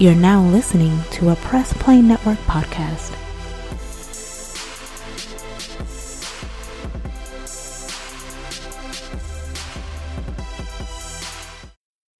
[0.00, 3.12] You're now listening to a Press Play Network podcast.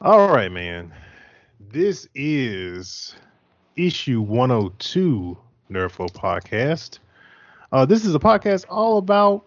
[0.01, 0.93] All right, man.
[1.61, 3.14] This is
[3.77, 5.39] issue 102
[5.71, 6.99] Nerdflow podcast.
[7.71, 9.45] Uh, this is a podcast all about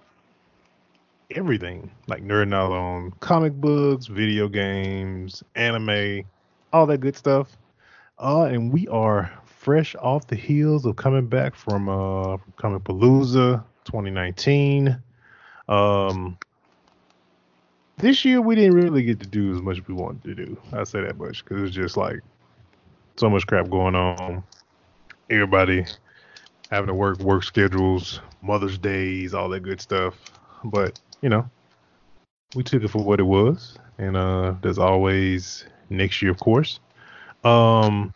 [1.32, 6.24] everything, like nerding out on comic books, video games, anime,
[6.72, 7.58] all that good stuff.
[8.22, 13.64] Uh, and we are fresh off the heels of coming back from uh Comic Palooza
[13.86, 14.96] 2019.
[15.68, 16.38] Um,
[17.98, 20.58] this year we didn't really get to do as much as we wanted to do.
[20.72, 22.20] I say that much because it's just like
[23.18, 24.44] so much crap going on.
[25.32, 25.86] Everybody
[26.70, 30.16] having to work work schedules, Mother's Days, all that good stuff.
[30.64, 31.50] But you know,
[32.54, 36.80] we took it for what it was, and uh, there's always next year, of course.
[37.44, 38.14] Um,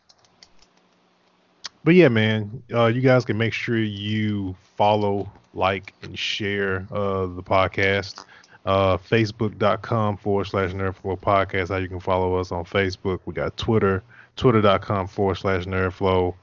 [1.84, 7.28] but yeah, man, uh, you guys can make sure you follow, like, and share uh,
[7.28, 8.26] the podcast.
[8.66, 11.70] Uh, Facebook.com forward slash Nerdflow podcast.
[11.70, 13.20] How you can follow us on Facebook.
[13.26, 14.02] We got Twitter,
[14.36, 16.34] Twitter.com forward slash Nerdflow,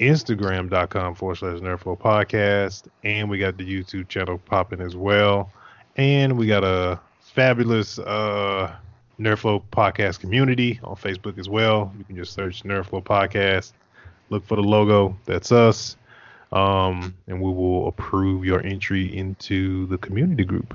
[0.00, 5.52] Instagram.com forward slash Nerdflow podcast, and we got the YouTube channel popping as well.
[5.96, 8.74] And we got a fabulous uh,
[9.20, 11.92] Nerdflow podcast community on Facebook as well.
[11.98, 13.72] You can just search Nerdflow podcast,
[14.30, 15.16] look for the logo.
[15.26, 15.96] That's us.
[16.52, 20.74] Um, and we will approve your entry into the community group.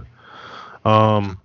[0.86, 1.40] Um,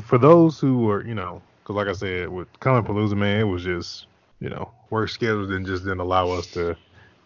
[0.00, 3.44] for those who are, you know, because like I said, with Comic Palooza, man, it
[3.44, 4.06] was just,
[4.40, 6.76] you know, work schedules didn't just didn't allow us to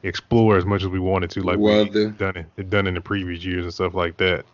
[0.02, 2.94] explore as much as we wanted to, like Well, we the- done it done in
[2.94, 4.44] the previous years and stuff like that.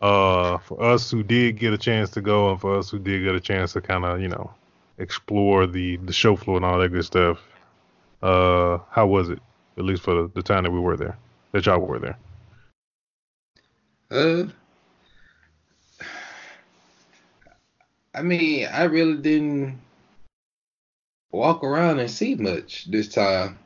[0.00, 3.24] Uh, for us who did get a chance to go, and for us who did
[3.24, 4.50] get a chance to kind of, you know,
[4.98, 7.38] explore the the show floor and all that good stuff.
[8.22, 9.38] Uh, how was it?
[9.78, 11.16] At least for the, the time that we were there,
[11.52, 12.18] that y'all were there.
[14.10, 14.44] Uh,
[18.14, 19.78] I mean, I really didn't
[21.30, 23.58] walk around and see much this time.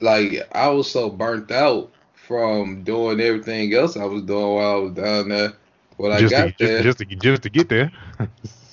[0.00, 1.92] Like, I was so burnt out
[2.30, 5.52] from doing everything else I was doing while I was down there.
[5.96, 7.90] When I just got to, there, just, just to just to get there.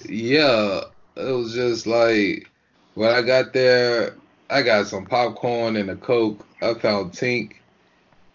[0.07, 0.81] yeah,
[1.15, 2.51] it was just like
[2.93, 4.15] when I got there,
[4.47, 6.45] I got some popcorn and a coke.
[6.61, 7.53] I found Tink,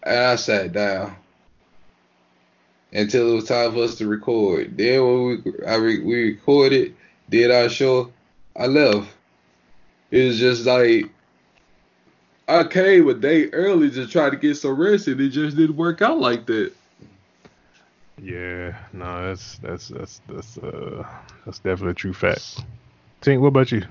[0.03, 1.15] and I sat down
[2.91, 4.77] until it was time for us to record.
[4.77, 6.97] Then when we I re, we recorded,
[7.29, 8.11] did our show,
[8.57, 9.09] I left.
[10.11, 11.12] It was just like
[12.47, 15.77] I came a day early to try to get some rest, and it just didn't
[15.77, 16.73] work out like that.
[18.21, 21.05] Yeah, no, that's that's that's that's uh
[21.45, 22.63] that's definitely a true fact.
[23.21, 23.83] Tink, what about you?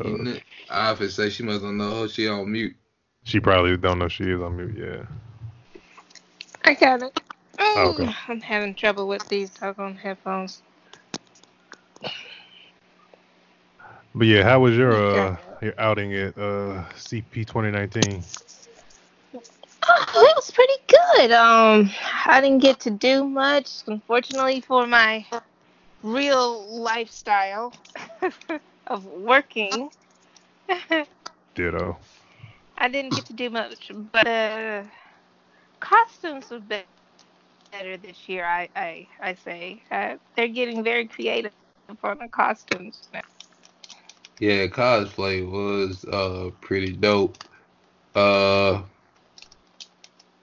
[0.00, 0.36] Uh, You know,
[0.68, 2.74] I often say she must not know she on mute.
[3.24, 4.76] she probably don't know she is on mute.
[4.76, 5.04] Yeah.
[6.64, 7.20] I got it.
[7.58, 8.14] Oh, okay.
[8.28, 10.62] I'm having trouble with these doggone headphones.
[14.16, 18.24] But yeah, how was your uh your outing at uh CP 2019?
[19.88, 21.32] Oh, it was pretty good.
[21.32, 21.90] Um,
[22.24, 25.24] I didn't get to do much, unfortunately, for my
[26.02, 27.74] real lifestyle
[28.86, 29.90] of working.
[31.54, 31.98] Ditto.
[32.78, 34.82] I didn't get to do much, but uh,
[35.80, 36.82] costumes were be-
[37.70, 38.46] better this year.
[38.46, 41.52] I I, I say uh, they're getting very creative
[42.00, 43.08] for the costumes.
[43.12, 43.20] now.
[44.38, 47.36] Yeah, cosplay was uh pretty dope.
[48.14, 48.82] Uh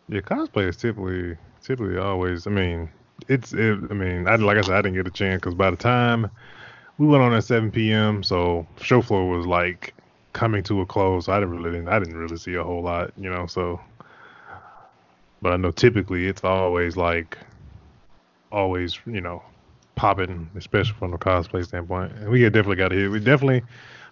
[0.07, 2.47] Yeah, cosplay is typically typically always.
[2.47, 2.89] I mean,
[3.29, 3.79] it's it.
[3.89, 6.29] I mean, I like I said, I didn't get a chance because by the time
[6.97, 9.93] we went on at 7 p.m., so show floor was like
[10.33, 11.29] coming to a close.
[11.29, 13.47] I didn't really, I didn't really see a whole lot, you know.
[13.47, 13.79] So,
[15.41, 17.37] but I know typically it's always like
[18.51, 19.43] always, you know,
[19.95, 22.11] popping, especially from the cosplay standpoint.
[22.13, 23.11] And we definitely got to hit.
[23.11, 23.63] We definitely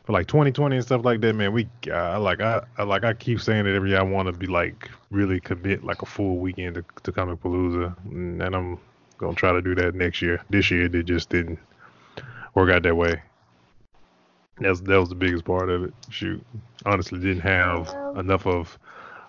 [0.03, 1.53] for like 2020 and stuff like that, man.
[1.53, 3.99] We uh, like I, I like I keep saying it every year.
[3.99, 7.95] I want to be like really commit like a full weekend to, to Comic Palooza,
[8.05, 8.79] and I'm
[9.17, 10.41] gonna try to do that next year.
[10.49, 11.59] This year it just didn't
[12.55, 13.21] work out that way.
[14.57, 15.93] That's that was the biggest part of it.
[16.09, 16.43] Shoot,
[16.85, 18.77] honestly, didn't have enough of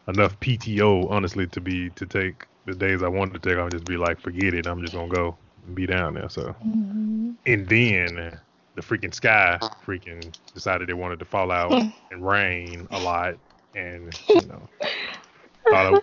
[0.09, 3.59] enough PTO honestly to be to take the days I wanted to take.
[3.59, 4.67] I'll just be like, forget it.
[4.67, 5.37] I'm just gonna go
[5.75, 6.29] be down there.
[6.29, 6.55] So
[7.47, 8.41] and then
[8.75, 11.89] the freaking sky freaking decided they wanted to fall out hmm.
[12.11, 13.37] and rain a lot
[13.75, 14.69] and you know
[15.71, 16.01] thought I,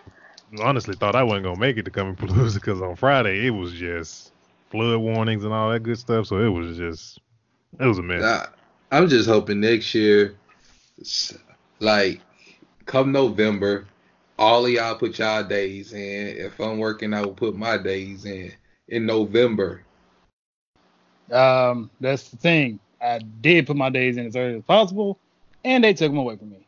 [0.62, 3.74] honestly thought I wasn't gonna make it to Comic Palooza because on Friday it was
[3.74, 4.34] just
[4.70, 6.28] flood warnings and all that good stuff.
[6.28, 7.20] So it was just
[7.80, 8.24] it was a mess.
[8.24, 8.48] I,
[8.92, 10.36] I'm just hoping next year,
[11.80, 12.22] like
[12.86, 13.86] come November,
[14.38, 16.38] all of y'all put y'all days in.
[16.38, 18.52] If I'm working, I will put my days in
[18.88, 19.84] in November.
[21.32, 22.80] Um, that's the thing.
[23.02, 25.20] I did put my days in as early as possible,
[25.64, 26.68] and they took them away from me.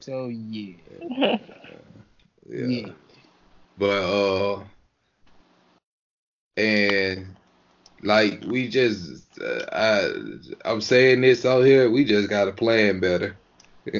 [0.00, 0.74] So yeah,
[2.48, 2.66] Yeah.
[2.66, 2.88] yeah.
[3.78, 4.64] But uh,
[6.56, 7.34] and
[8.02, 10.10] like we just, uh, I,
[10.64, 11.90] I'm saying this out here.
[11.90, 13.36] We just got to plan better.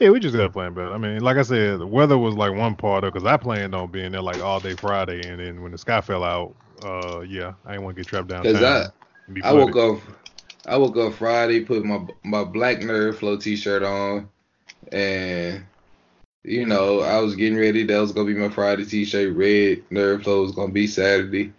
[0.00, 0.92] Yeah, we just got to plan better.
[0.92, 3.74] I mean, like I said, the weather was like one part of because I planned
[3.74, 6.54] on being there like all day Friday, and then when the sky fell out,
[6.84, 8.52] uh, yeah, I didn't want to get trapped downtown.
[8.52, 8.97] Cause I, and be
[9.42, 9.96] I woke flooded.
[9.96, 10.02] up,
[10.66, 14.28] I woke up Friday, put my my black Nerd Flow T-shirt on,
[14.92, 15.64] and
[16.44, 17.84] you know I was getting ready.
[17.84, 19.34] That was gonna be my Friday T-shirt.
[19.36, 21.52] Red Nerd Flow was gonna be Saturday.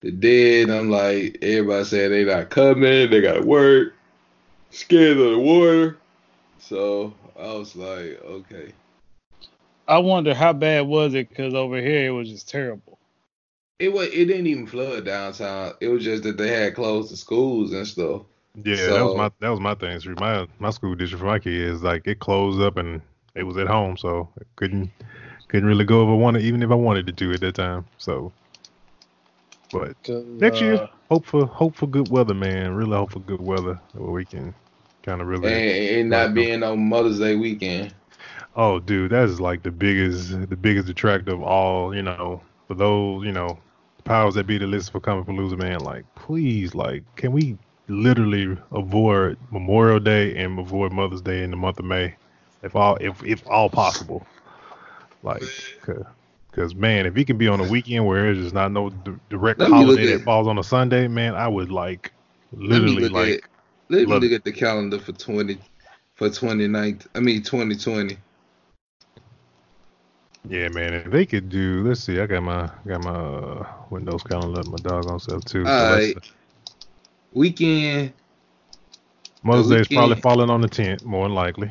[0.00, 3.10] The dead, I'm like everybody said they not coming.
[3.10, 3.94] They got to work.
[4.70, 5.96] Scared of the water.
[6.58, 8.72] So I was like, okay.
[9.88, 11.28] I wonder how bad was it?
[11.28, 12.98] Because over here it was just terrible.
[13.78, 14.08] It was.
[14.08, 15.74] It didn't even flood downtown.
[15.80, 18.22] It was just that they had closed the schools and stuff.
[18.64, 19.98] Yeah, that was my that was my thing.
[20.00, 20.14] Sri.
[20.14, 23.02] My my school district for my kids, like it closed up and
[23.34, 24.90] it was at home, so I couldn't
[25.48, 27.86] couldn't really go if I wanted, even if I wanted to do at that time.
[27.98, 28.32] So,
[29.72, 32.74] but 'Cause, next uh, year, hope for hope for good weather, man.
[32.74, 34.54] Really hope for good weather where we can
[35.02, 35.52] kind of really.
[35.52, 37.94] And, and not being on Mother's Day weekend.
[38.56, 41.94] Oh, dude, that is like the biggest, the biggest detractor of all.
[41.94, 43.58] You know, for those, you know,
[44.04, 45.80] powers that be to listen for Comic Palooza, man.
[45.80, 47.56] Like, please, like, can we
[47.88, 52.14] literally avoid Memorial Day and avoid Mother's Day in the month of May,
[52.62, 54.26] if all, if if all possible.
[55.22, 55.42] Like,
[56.52, 59.12] Cause man, if you can be on a weekend where there's just not no d-
[59.28, 62.12] direct Let holiday at- that falls on a Sunday, man, I would like
[62.52, 63.34] literally look like.
[63.34, 63.40] at
[63.90, 65.58] let me look at the calendar for twenty
[66.14, 67.08] for 29th.
[67.16, 68.16] I mean 2020.
[70.48, 70.92] Yeah, man.
[70.94, 72.20] If they could do, let's see.
[72.20, 75.64] I got my got my uh, Windows calendar, up my dog on self too.
[75.64, 76.16] So Alright.
[77.32, 78.12] Weekend,
[79.42, 81.70] Mother's the Day is probably falling on the 10th, more than likely.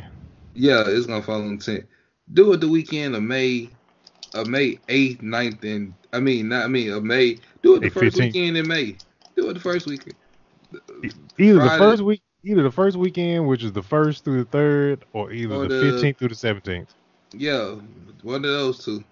[0.56, 1.86] yeah, it's gonna fall on 10.
[2.34, 3.70] Do it the weekend of May,
[4.34, 7.38] of May 8th, 9th, and I mean not I mean of May.
[7.62, 8.20] Do it the first 15th.
[8.22, 8.96] weekend in May.
[9.36, 10.16] Do it the first weekend.
[11.38, 15.06] Either the first week, either the first weekend, which is the first through the third,
[15.14, 16.88] or either Or the the- 15th through the 17th.
[17.34, 17.76] Yeah,
[18.22, 19.04] one of those two.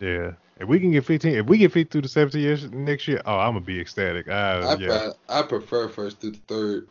[0.00, 0.32] Yeah.
[0.58, 3.20] If we can get 15, if we get 15 through the 17th years- next year,
[3.26, 4.28] oh, I'm gonna be ecstatic.
[4.28, 6.88] I, I yeah, I prefer first through the third.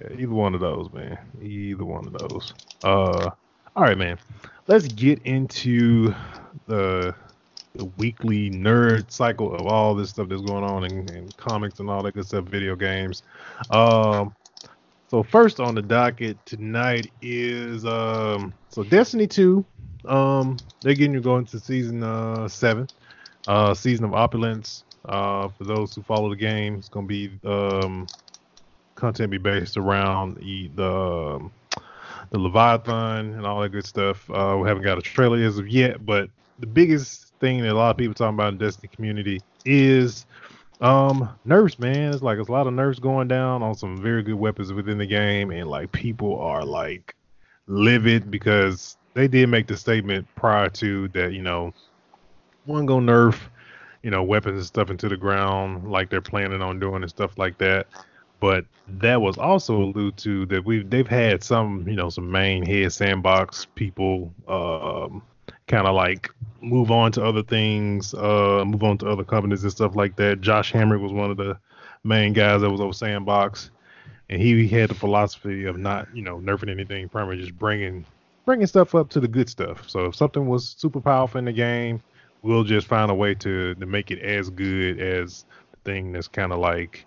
[0.00, 1.18] yeah, either one of those, man.
[1.42, 2.54] Either one of those.
[2.84, 3.30] Uh,
[3.74, 4.18] all right, man.
[4.68, 6.14] Let's get into
[6.66, 7.14] the
[7.74, 11.88] the weekly nerd cycle of all this stuff that's going on in, in comics and
[11.88, 13.22] all that good stuff, video games.
[13.70, 14.34] Um,
[15.10, 19.64] so first on the docket tonight is um, so Destiny two.
[20.04, 22.86] Um, they're getting you going to season uh seven,
[23.48, 24.84] uh, season of opulence.
[25.04, 28.06] Uh, for those who follow the game, it's gonna be um
[28.94, 31.52] content be based around the the, um,
[32.30, 34.30] the Leviathan and all that good stuff.
[34.30, 36.30] Uh, we haven't got a trailer as of yet, but
[36.60, 40.24] the biggest thing that a lot of people talking about in Destiny community is
[40.80, 42.12] um nerfs, man.
[42.12, 44.98] It's like there's a lot of nerfs going down on some very good weapons within
[44.98, 47.14] the game, and like people are like
[47.66, 51.72] livid because they did make the statement prior to that, you know,
[52.64, 53.38] one gonna nerf,
[54.02, 57.36] you know, weapons and stuff into the ground like they're planning on doing and stuff
[57.38, 57.86] like that.
[58.40, 62.64] But that was also alluded to that we've they've had some, you know, some main
[62.64, 65.22] head sandbox people um
[65.70, 69.72] kind of like move on to other things, uh move on to other companies and
[69.72, 70.40] stuff like that.
[70.40, 71.56] Josh Hamrick was one of the
[72.02, 73.70] main guys that was over sandbox
[74.30, 78.04] and he had the philosophy of not, you know, nerfing anything, primarily just bringing
[78.46, 79.88] bringing stuff up to the good stuff.
[79.88, 82.00] So if something was super powerful in the game,
[82.42, 86.28] we'll just find a way to to make it as good as the thing that's
[86.28, 87.06] kind of like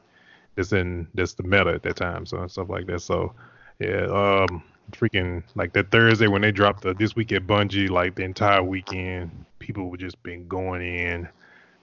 [0.56, 2.26] that's in that's the meta at that time.
[2.26, 3.02] So stuff like that.
[3.02, 3.34] So
[3.80, 4.64] yeah, um,
[4.96, 8.64] freaking like that Thursday when they dropped the this week at Bungie, like the entire
[8.64, 11.28] weekend, people were just been going in,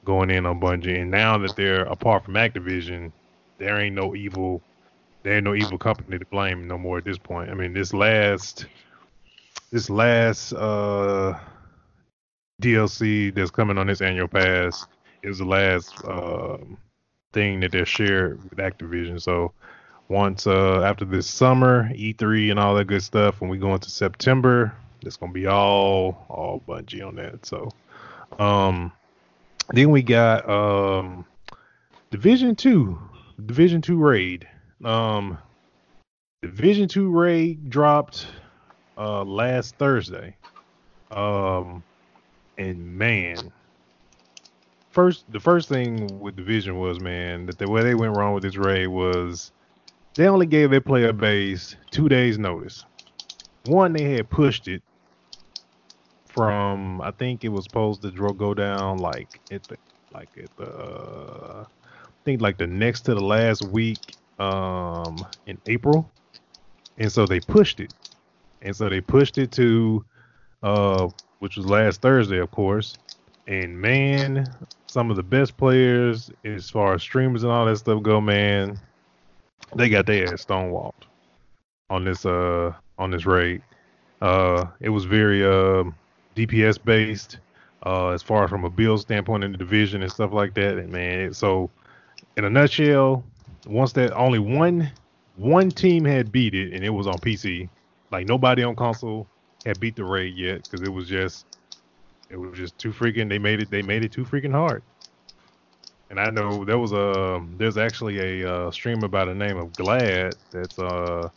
[0.05, 3.12] going in on Bungie, and now that they're apart from Activision,
[3.59, 4.62] there ain't no evil.
[5.23, 7.50] There ain't no evil company to blame no more at this point.
[7.50, 8.67] I mean, this last
[9.71, 11.38] this last uh
[12.62, 14.87] DLC that's coming on this annual pass
[15.23, 16.79] is the last um
[17.33, 19.21] thing that they're shared with Activision.
[19.21, 19.52] So
[20.11, 23.90] once uh after this summer, E3 and all that good stuff, when we go into
[23.90, 27.47] September, it's gonna be all all Bungie on that.
[27.47, 27.71] So
[28.38, 28.93] um
[29.73, 31.25] then we got um
[32.11, 32.99] Division two,
[33.47, 34.49] Division two raid.
[34.85, 35.38] Um,
[36.43, 38.26] Division two raid dropped
[38.99, 40.37] uh last Thursday.
[41.12, 41.83] Um,
[42.59, 43.52] and man,
[44.90, 48.43] first the first thing with Division was man that the way they went wrong with
[48.43, 49.52] this raid was
[50.14, 52.85] they only gave their player base two days notice.
[53.67, 54.83] One, they had pushed it
[56.26, 59.76] from I think it was supposed to go down like at the
[60.12, 65.59] like at the uh, I think like the next to the last week um in
[65.67, 66.11] April,
[66.97, 67.93] and so they pushed it,
[68.62, 70.05] and so they pushed it to
[70.62, 71.09] uh
[71.40, 72.95] which was last Thursday, of course.
[73.47, 74.47] And man,
[74.87, 78.79] some of the best players as far as streamers and all that stuff go, man,
[79.77, 80.93] they got their ass stonewalled
[81.89, 83.62] on this uh on this raid.
[84.21, 85.85] Uh, it was very uh,
[86.37, 87.39] DPS based,
[87.87, 90.77] uh, as far as from a build standpoint in the division and stuff like that.
[90.77, 91.71] And man, so
[92.37, 93.25] in a nutshell,
[93.67, 94.91] once that only one
[95.37, 97.69] one team had beat it, and it was on PC.
[98.11, 99.27] Like nobody on console
[99.65, 101.47] had beat the raid yet because it was just
[102.29, 103.29] it was just too freaking.
[103.29, 103.71] They made it.
[103.71, 104.83] They made it too freaking hard.
[106.11, 109.73] And I know there was a there's actually a uh, streamer by the name of
[109.73, 111.29] Gladd that's uh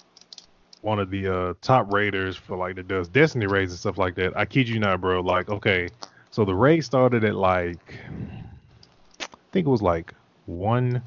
[0.82, 4.16] one of the uh top raiders for like that does Destiny raids and stuff like
[4.16, 4.36] that.
[4.36, 5.22] I kid you not, bro.
[5.22, 5.90] Like, okay,
[6.32, 8.00] so the raid started at like
[9.22, 10.12] I think it was like
[10.48, 11.04] one,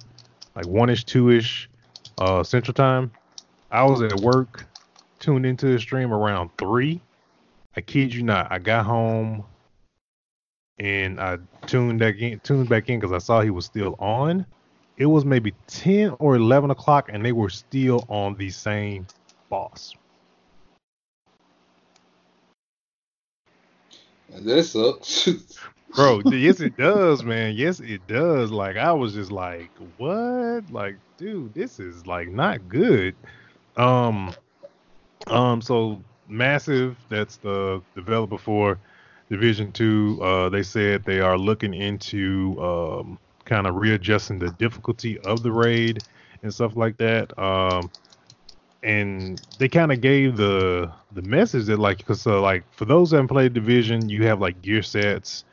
[0.54, 1.68] like one ish, two ish,
[2.18, 3.10] uh Central Time.
[3.72, 4.64] I was at work,
[5.18, 7.00] tuned into the stream around three.
[7.76, 8.52] I kid you not.
[8.52, 9.44] I got home
[10.78, 14.46] and I tuned back in, tuned back in because I saw he was still on.
[14.96, 19.06] It was maybe ten or eleven o'clock, and they were still on the same
[19.48, 19.94] boss.
[24.30, 25.28] That sucks.
[25.94, 27.54] Bro, yes it does, man.
[27.54, 28.50] Yes it does.
[28.50, 30.70] Like I was just like, what?
[30.70, 33.14] Like, dude, this is like not good.
[33.76, 34.34] Um
[35.28, 38.78] um so massive, that's the developer for
[39.30, 40.20] Division Two.
[40.22, 45.52] Uh they said they are looking into um kind of readjusting the difficulty of the
[45.52, 46.02] raid
[46.42, 47.36] and stuff like that.
[47.38, 47.90] Um
[48.82, 53.10] and they kind of gave the the message that like because uh, like for those
[53.10, 55.44] that haven't played division you have like gear sets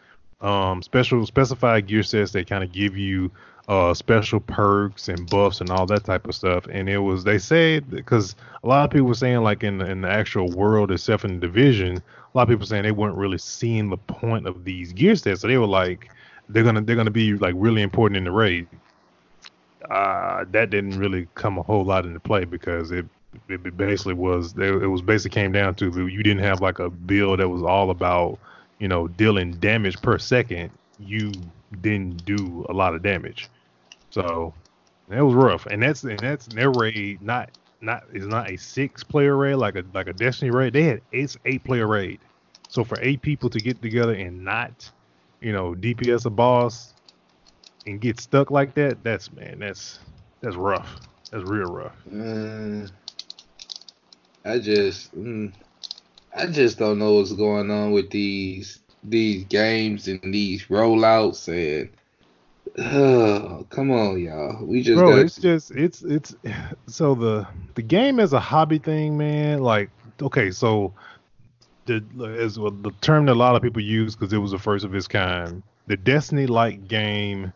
[0.41, 3.31] um special specified gear sets that kind of give you
[3.67, 6.65] uh special perks and buffs and all that type of stuff.
[6.69, 10.01] And it was they said because a lot of people were saying like in in
[10.01, 12.01] the actual world itself in the division
[12.33, 15.41] a lot of people saying they weren't really seeing the point of these gear sets.
[15.41, 16.09] So they were like
[16.49, 18.67] they're gonna they're gonna be like really important in the raid.
[19.89, 23.05] Uh, that didn't really come a whole lot into play because it
[23.49, 27.39] it basically was it was basically came down to you didn't have like a build
[27.39, 28.39] that was all about
[28.79, 30.71] you know dealing damage per second.
[30.99, 31.31] You
[31.81, 33.49] didn't do a lot of damage,
[34.13, 34.53] so
[35.07, 35.65] that was rough.
[35.65, 37.49] And that's and that's their raid not
[37.81, 40.73] not is not a six player raid like a like a Destiny raid.
[40.73, 42.19] They had it's eight player raid.
[42.69, 44.91] So for eight people to get together and not
[45.41, 46.93] you know DPS a boss
[47.87, 49.97] and get stuck like that, that's man, that's
[50.41, 50.99] that's rough.
[51.31, 51.95] That's real rough.
[52.07, 52.91] Mm,
[54.45, 55.51] I just, mm,
[56.37, 61.89] I just don't know what's going on with these these games and these rollouts and.
[62.77, 64.65] Oh, come on, y'all.
[64.65, 66.35] We just Bro, got it's just it's it's
[66.87, 69.61] so the the game as a hobby thing, man.
[69.61, 69.89] Like,
[70.21, 70.93] okay, so
[71.85, 72.03] the
[72.39, 74.85] as well, the term that a lot of people use because it was the first
[74.85, 75.63] of its kind.
[75.87, 77.51] The Destiny like game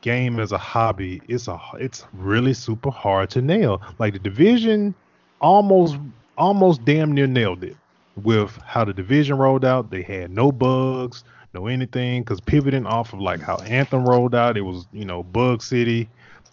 [0.00, 3.80] game as a hobby, it's a it's really super hard to nail.
[3.98, 4.94] Like the division
[5.40, 5.96] almost
[6.36, 7.76] almost damn near nailed it
[8.16, 9.90] with how the division rolled out.
[9.90, 14.56] They had no bugs, no anything, because pivoting off of like how Anthem rolled out,
[14.56, 16.08] it was you know bug city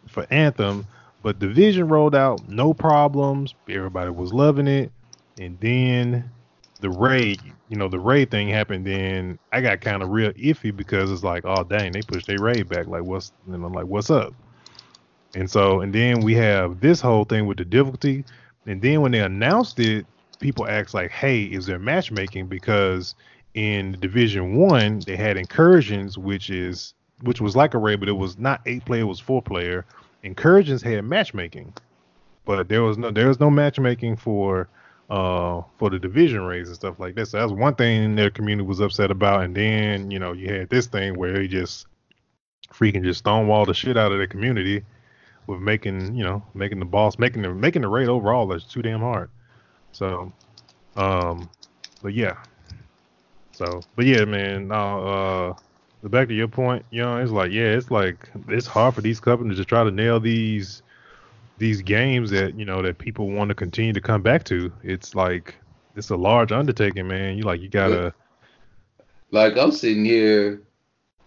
[0.08, 0.86] for Anthem,
[1.24, 3.54] but division rolled out no problems.
[3.70, 4.92] Everybody was loving it,
[5.40, 6.30] and then
[6.82, 8.86] the raid, you know, the raid thing happened.
[8.86, 12.40] Then I got kind of real iffy because it's like, oh dang, they pushed their
[12.40, 12.88] raid back.
[12.88, 14.34] Like what's, and I'm like, what's up?
[15.36, 18.26] And so, and then we have this whole thing with the difficulty.
[18.66, 20.06] And then when they announced it,
[20.40, 23.16] people asked like, "Hey, is there matchmaking?" Because
[23.54, 28.14] in Division One, they had incursions, which is which was like a raid, but it
[28.14, 29.86] was not eight player, it was four player.
[30.24, 31.74] Incursions had matchmaking,
[32.46, 34.70] but there was no there was no matchmaking for
[35.10, 37.28] uh for the division raids and stuff like that.
[37.28, 39.44] So that's one thing their community was upset about.
[39.44, 41.88] And then you know you had this thing where they just
[42.72, 44.84] freaking just stonewall the shit out of their community
[45.48, 48.82] with making you know making the boss making the making the raid overall that's too
[48.82, 49.30] damn hard.
[49.92, 50.32] So,
[50.96, 51.50] um,
[52.04, 52.38] but yeah.
[53.60, 54.72] So, but yeah, man.
[54.72, 55.54] Uh, uh
[56.04, 59.20] back to your point, you know, it's like yeah, it's like it's hard for these
[59.20, 60.82] companies to try to nail these
[61.58, 64.72] these games that you know that people want to continue to come back to.
[64.82, 65.56] It's like
[65.98, 67.38] it's a large undertaking, man.
[67.38, 68.14] You like you gotta.
[69.32, 70.62] Like I'm sitting here,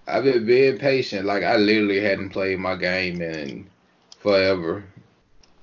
[0.09, 1.27] I've been being patient.
[1.27, 3.69] Like I literally hadn't played my game in
[4.21, 4.83] forever.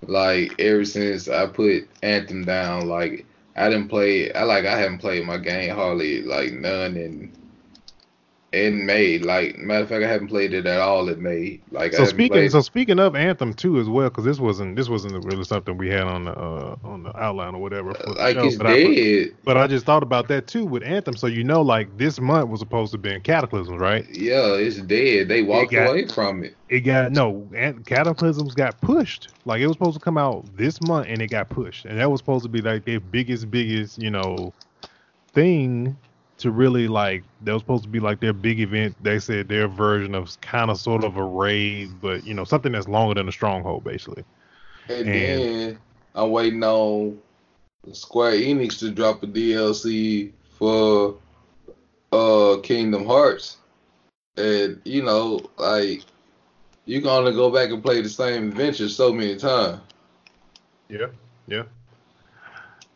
[0.04, 4.32] Like ever since I put Anthem down, like I didn't play.
[4.34, 7.32] I like I haven't played my game hardly like none in
[8.52, 9.20] in May.
[9.20, 11.60] Like matter of fact, I haven't played it at all in May.
[11.72, 14.76] Like I So speaking, played- so speaking of Anthem too, as well, because this wasn't
[14.76, 17.94] this wasn't really something we had on the uh, on the outline or whatever.
[18.18, 19.36] Like show, it's but I- dead.
[19.44, 21.16] But I just thought about that too with Anthem.
[21.16, 24.06] So you know, like this month was supposed to be in Cataclysm, right?
[24.12, 25.28] Yeah, it's dead.
[25.28, 26.56] They walked got- away from it.
[26.70, 29.30] It got no Ant- Cataclysms got pushed.
[29.46, 32.10] Like it was supposed to come out this month, and it got pushed, and that
[32.10, 34.54] was supposed to be like their biggest, biggest, you know,
[35.34, 35.96] thing
[36.40, 37.24] to really like.
[37.42, 38.96] That was supposed to be like their big event.
[39.02, 42.72] They said their version of kind of sort of a raid, but you know, something
[42.72, 44.24] that's longer than a stronghold, basically.
[44.90, 45.80] And, And- then
[46.16, 47.20] I'm waiting on
[47.94, 51.16] Square Enix to drop a DLC for
[52.12, 53.58] uh Kingdom Hearts.
[54.38, 56.04] And you know, like
[56.86, 59.80] you can only go back and play the same adventure so many times.
[60.90, 61.08] Yeah,
[61.48, 61.64] yeah.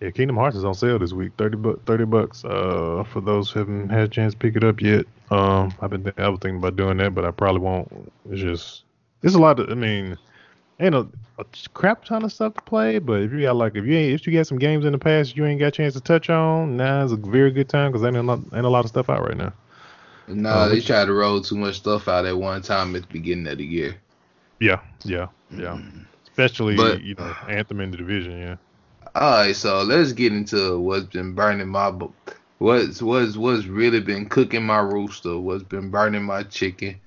[0.04, 1.32] Yeah, Kingdom Hearts is on sale this week.
[1.38, 2.44] Thirty bu- thirty bucks.
[2.44, 5.06] Uh, for those who haven't had a chance to pick it up yet.
[5.32, 8.12] Um, I've been I was thinking about doing that, but I probably won't.
[8.30, 8.84] It's just
[9.22, 9.70] there's a lot of.
[9.70, 10.18] I mean,
[10.82, 11.08] ain't a,
[11.40, 13.00] a crap ton of stuff to play.
[13.00, 14.98] But if you got like if you ain't if you got some games in the
[14.98, 17.90] past you ain't got a chance to touch on, now is a very good time
[17.94, 19.54] because ain't a lot ain't a lot of stuff out right now.
[20.28, 23.08] Nah, Oh, they try to roll too much stuff out at one time at the
[23.08, 23.96] beginning of the year.
[24.60, 25.78] Yeah, yeah, yeah.
[25.78, 26.06] Mm.
[26.28, 28.38] Especially But- you know Anthem in the division.
[28.38, 28.56] Yeah.
[29.16, 32.14] Alright, so let's get into what's been burning my bo-
[32.58, 37.00] what's what's what's really been cooking my rooster, what's been burning my chicken.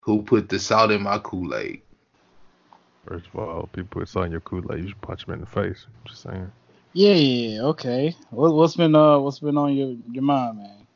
[0.00, 1.80] Who put the salt in my Kool-Aid?
[3.06, 5.46] First of all, people put salt in your Kool-Aid, you should punch them in the
[5.46, 5.86] face.
[6.06, 6.50] Just saying.
[6.92, 8.16] Yeah, yeah, yeah, okay.
[8.30, 10.86] What, what's been uh what's been on your your mind, man?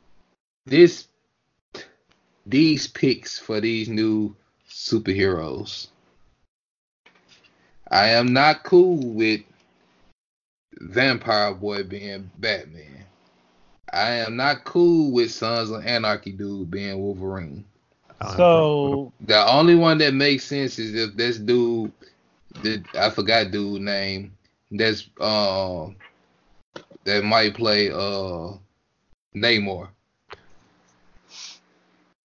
[0.65, 1.07] This
[2.45, 4.35] these picks for these new
[4.69, 5.87] superheroes.
[7.91, 9.41] I am not cool with
[10.73, 13.05] Vampire Boy being Batman.
[13.91, 17.65] I am not cool with Sons of Anarchy dude being Wolverine.
[18.21, 21.15] I don't have a problem with So The only one that makes sense is if
[21.15, 21.91] this dude,
[22.63, 24.33] that I forgot dude name,
[24.71, 25.87] that's uh
[27.03, 28.53] that might play uh
[29.35, 29.89] Namor.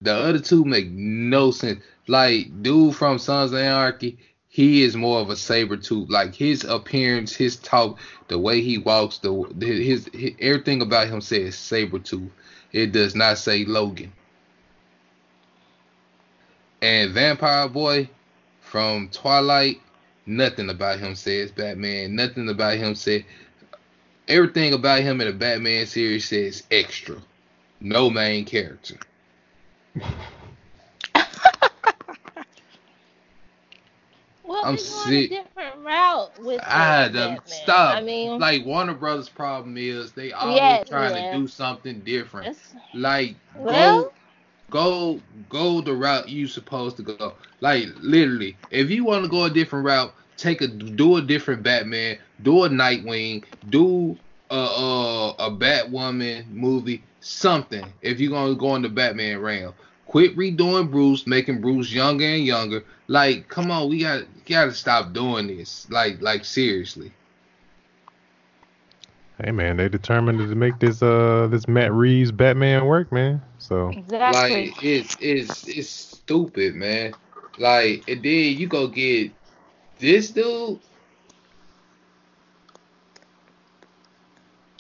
[0.02, 1.82] The other two make no sense.
[2.08, 4.18] Like dude from Sons of Anarchy,
[4.54, 6.12] he is more of a Sabretooth.
[6.12, 11.22] Like his appearance, his talk, the way he walks, the his, his everything about him
[11.22, 12.30] says Sabretooth.
[12.72, 14.14] It does not say Logan.
[16.84, 18.12] And Vampire Boy
[18.62, 19.82] from Twilight,
[20.28, 22.16] nothing about him says Batman.
[22.16, 23.24] Nothing about him says.
[24.28, 27.18] Everything about him in the Batman series says extra.
[27.82, 29.00] No main character.
[34.64, 35.32] I'm sick.
[35.32, 37.42] a different route with Ah, uh, the, Batman.
[37.46, 37.98] stop.
[37.98, 41.32] I mean, like Warner Brothers' problem is they always Yeah, trying yeah.
[41.32, 42.48] to do something different.
[42.50, 44.12] it's, Like well,
[44.70, 47.36] go go go the route you supposed to go.
[47.62, 51.64] Like literally, if you want to go a different route, take a do a different
[51.64, 54.18] Batman, do a Nightwing, do
[54.50, 57.94] a a, a Batwoman movie, something.
[58.02, 59.74] If you're gonna go in the Batman realm,
[60.14, 62.84] quit redoing Bruce, making Bruce younger and younger.
[63.08, 65.90] Like, come on, we got got to stop doing this.
[65.90, 67.12] Like like seriously.
[69.44, 73.42] Hey man, they determined to make this uh this Matt Reeves Batman work, man.
[73.58, 74.68] So exactly.
[74.68, 77.16] Like it's it's it's stupid, man.
[77.58, 79.32] Like and then you go get
[79.98, 80.80] this dude.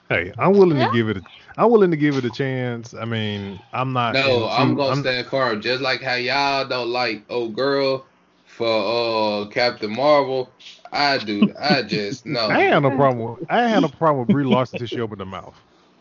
[0.09, 0.91] hey, I'm willing Yeah.
[0.91, 1.17] to give it.
[1.17, 1.21] A,
[1.57, 2.93] I'm willing to give it a chance.
[2.93, 4.13] I mean, I'm not.
[4.13, 5.61] No, into- I'm gonna I'm- stand firm.
[5.61, 8.05] Just like how y'all don't like old girl
[8.45, 10.49] for uh Captain Marvel.
[10.91, 11.53] I do.
[11.59, 12.47] I just no.
[12.47, 13.37] I ain't had no problem.
[13.39, 15.55] With, I ain't had no problem with Brie Larson until she opened her mouth.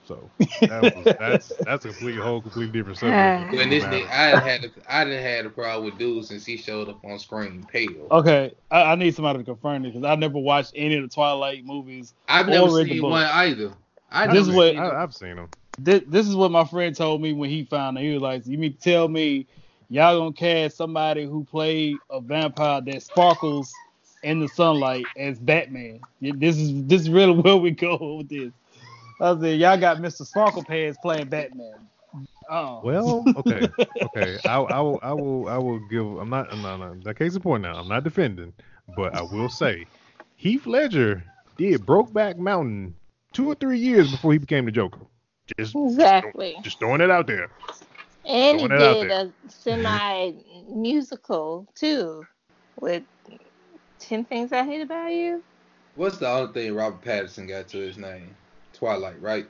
[0.05, 0.29] So
[0.61, 3.53] that was, that's that's a complete whole completely different subject.
[3.57, 6.45] When this nigga, I didn't had a, I didn't had a problem with dude since
[6.45, 8.09] he showed up on screen pale.
[8.11, 11.09] okay, I, I need somebody to confirm it because I never watched any of the
[11.09, 12.15] Twilight movies.
[12.29, 13.11] I've never read the seen book.
[13.13, 13.73] one either.
[14.13, 14.93] I This never is what- seen I, it.
[14.95, 15.49] I've seen them.
[15.79, 18.03] This, this is what my friend told me when he found it.
[18.03, 19.47] He was like, "You mean to tell me
[19.89, 23.73] y'all gonna cast somebody who played a vampire that sparkles
[24.23, 26.01] in the sunlight as Batman?
[26.21, 28.53] This is this is really where we go with this."
[29.21, 30.27] I said, "Y'all got Mr.
[30.27, 31.75] Sparkle Pants playing Batman."
[32.51, 32.81] Oh.
[32.85, 33.67] Well, okay,
[34.03, 34.39] okay.
[34.45, 36.05] I, I will, I will, I will give.
[36.05, 36.95] I'm not, no, no.
[37.05, 37.77] That case in point now.
[37.79, 38.53] I'm not defending,
[38.95, 39.87] but I will say,
[40.37, 41.25] Heath Ledger
[41.57, 42.95] did Brokeback Mountain
[43.33, 45.01] two or three years before he became the Joker.
[45.59, 46.57] Just, Exactly.
[46.63, 47.51] just throwing it out there.
[48.25, 50.33] And he Throwing it out did a semi
[50.71, 52.25] musical too
[52.81, 53.03] with
[53.99, 55.43] 10 Things I Hate About You.
[55.97, 58.35] What's the other thing Robert Pattinson got to his name?
[58.73, 59.47] Twilight, right?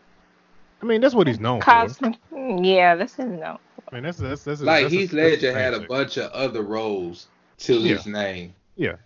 [0.80, 1.88] I mean, that's what he's known for.
[2.34, 3.60] Yeah, that's his no.
[3.90, 6.30] I mean, that's that's that's Like that's Heath that's Ledger the had a bunch of
[6.32, 8.54] other roles to his name.
[8.76, 8.96] Yeah,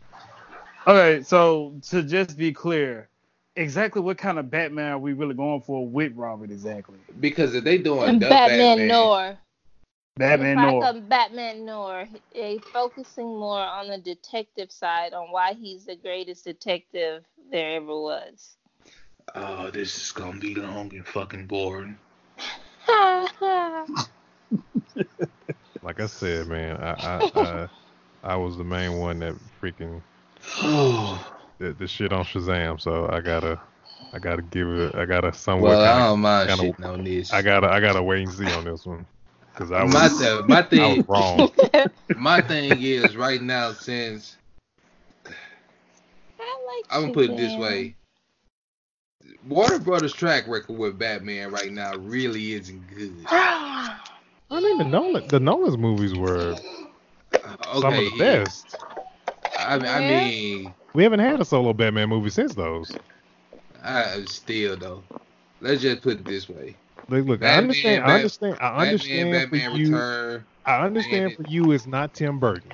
[0.86, 3.08] Okay, so to just be clear,
[3.56, 6.98] exactly what kind of Batman are we really going for with Robert exactly?
[7.18, 9.38] Because if they doing the Batman, Batman, Noir.
[10.16, 11.02] Batman it's like Noir.
[11.08, 12.08] Batman Noir.
[12.32, 17.86] They focusing more on the detective side, on why he's the greatest detective there ever
[17.86, 18.56] was.
[19.34, 21.98] oh, this is gonna be long and fucking boring.
[25.82, 27.68] like I said, man, I I, I,
[28.22, 30.00] I was the main one that freaking
[30.62, 33.60] Oh, the, the shit on Shazam, so I gotta
[34.12, 35.72] I gotta give it I gotta somewhere.
[35.76, 37.32] well, I kinda, don't mind kinda- shitting on this.
[37.32, 39.06] I gotta I gotta wait and see on this one
[39.52, 41.50] because I was my, th- my I thing, was wrong.
[42.16, 44.36] my thing is right now since
[45.26, 45.30] I
[46.40, 47.94] like I'm gonna put it this way.
[49.48, 53.14] Warner Brothers track record with Batman right now really isn't good.
[53.30, 56.54] I mean the Nolan the Nolan's movies were
[57.34, 58.44] Okay, some of the yeah.
[58.44, 58.76] best.
[59.58, 60.24] I mean, I Yeah.
[60.24, 62.96] mean, We haven't had a solo Batman movie since those.
[63.84, 65.02] I still though.
[65.60, 66.74] Let's just put it this way.
[67.10, 68.04] Look, look I Batman, understand.
[68.04, 68.56] I understand.
[68.62, 69.92] I understand Batman, for Batman you.
[69.92, 70.44] Return.
[70.64, 71.72] I understand for you.
[71.72, 72.72] It's not Tim Burton.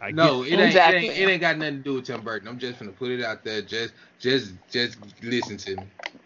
[0.00, 1.08] I No, it ain't, Exactly.
[1.08, 1.18] it ain't.
[1.18, 2.48] It ain't got nothing to do with Tim Burton.
[2.48, 3.60] I'm just gonna put it out there.
[3.60, 5.82] Just, just, just listen to me.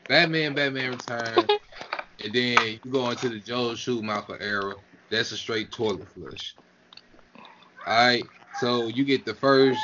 [0.06, 1.44] Batman, Batman Return,
[2.24, 4.76] and then you go into the Joel Schumacher era.
[5.10, 6.54] That's a straight toilet flush.
[7.84, 8.24] All right.
[8.60, 9.82] So you get the first.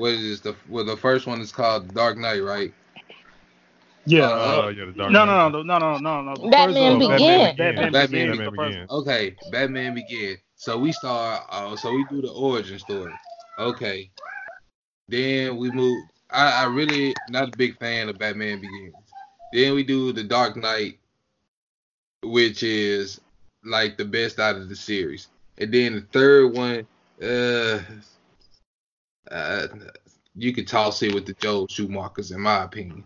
[0.00, 0.40] What is this?
[0.40, 2.72] The well, the first one is called Dark Knight, right?
[4.06, 4.22] Yeah.
[4.22, 5.52] Uh, uh, yeah, the Dark no, Knight.
[5.52, 6.50] no, no, no, no, no, no.
[6.50, 7.58] Batman first one- Begins.
[7.58, 8.38] Batman, Batman Begins.
[8.38, 8.92] Batman the.
[8.94, 10.38] Okay, Batman Begin.
[10.56, 11.44] So we start.
[11.50, 13.12] Uh, so we do the origin story.
[13.58, 14.10] Okay.
[15.06, 16.02] Then we move.
[16.30, 18.94] I, I really not a big fan of Batman Begins.
[19.52, 20.98] Then we do the Dark Knight,
[22.22, 23.20] which is
[23.64, 25.28] like the best out of the series.
[25.58, 26.86] And then the third one,
[27.22, 27.80] uh,
[29.30, 29.68] uh
[30.36, 33.04] you could toss it with the Joel Schumachers, in my opinion.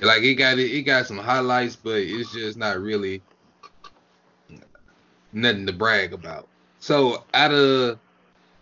[0.00, 3.22] Like it got it, got some highlights, but it's just not really
[5.32, 6.48] nothing to brag about.
[6.80, 7.98] So out of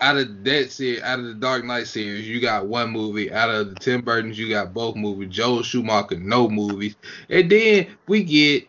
[0.01, 3.33] out of that series, out of the Dark Knight series, you got one movie.
[3.33, 5.29] Out of the Tim Burton's, you got both movies.
[5.31, 6.97] Joel Schumacher, no movies.
[7.29, 8.69] And then we get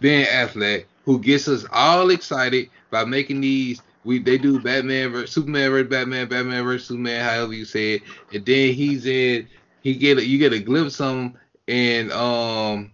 [0.00, 3.82] Ben Affleck, who gets us all excited by making these.
[4.06, 8.02] We they do Batman versus Superman versus Batman, Batman versus Superman, however you say it.
[8.32, 9.48] And then he's in.
[9.82, 11.38] He get a, you get a glimpse of him
[11.68, 12.92] and um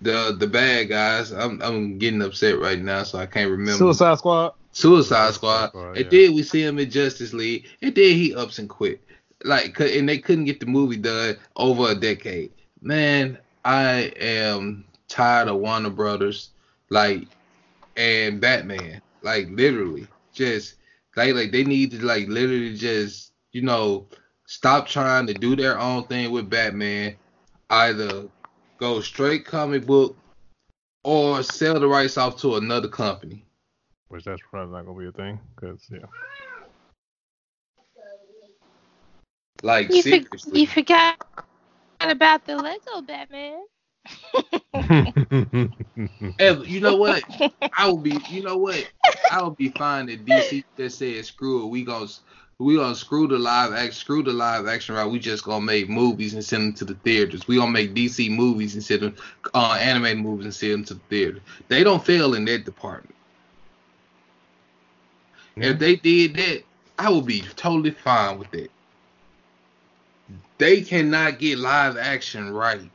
[0.00, 1.32] the the bad guys.
[1.32, 3.78] I'm I'm getting upset right now, so I can't remember.
[3.78, 4.54] Suicide Squad.
[4.72, 6.26] Suicide Squad, Squad, and yeah.
[6.26, 9.00] then we see him in Justice League, and then he ups and quit.
[9.44, 12.52] Like, and they couldn't get the movie done over a decade.
[12.80, 16.50] Man, I am tired of Warner Brothers,
[16.88, 17.26] like,
[17.96, 20.76] and Batman, like literally, just
[21.16, 24.06] like like they need to like literally just you know
[24.46, 27.16] stop trying to do their own thing with Batman.
[27.70, 28.28] Either
[28.78, 30.16] go straight comic book
[31.04, 33.44] or sell the rights off to another company.
[34.08, 36.00] Which that's probably not gonna be a thing, cause yeah.
[39.62, 40.60] Like You, for, seriously.
[40.60, 41.24] you forgot
[42.00, 43.62] about the Lego Batman.
[46.38, 47.24] Hey, you know what?
[47.76, 48.18] I would be.
[48.28, 48.90] You know what?
[49.30, 51.66] I would be fine if DC just said screw it.
[51.68, 52.06] We gonna
[52.58, 55.06] we gonna screw the live act, screw the live action right.
[55.06, 57.46] We just gonna make movies and send them to the theaters.
[57.46, 59.16] We gonna make DC movies and send them
[59.54, 61.40] uh, animated movies and send them to the theater.
[61.68, 63.14] They don't fail in that department.
[65.56, 66.62] If they did that,
[66.98, 68.70] I would be totally fine with that.
[70.58, 72.90] They cannot get live action right.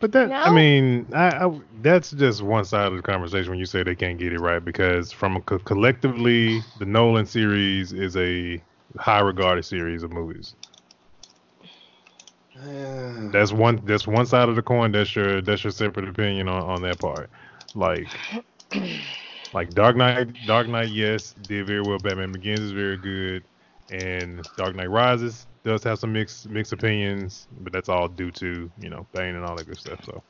[0.00, 3.66] But that, I mean, I, I that's just one side of the conversation when you
[3.66, 8.16] say they can't get it right because from a co- collectively, the Nolan series is
[8.16, 8.62] a
[8.98, 10.54] high regarded series of movies.
[13.32, 13.80] That's one.
[13.84, 14.92] That's one side of the coin.
[14.92, 17.30] That's your that's your separate opinion on, on that part.
[17.74, 18.20] Like,
[19.52, 20.46] like Dark Knight.
[20.46, 21.98] Dark Knight, yes, did very well.
[21.98, 23.44] Batman Begins is very good,
[23.90, 28.70] and Dark Knight Rises does have some mixed mixed opinions, but that's all due to
[28.78, 30.02] you know Bane and all that good stuff.
[30.04, 30.24] So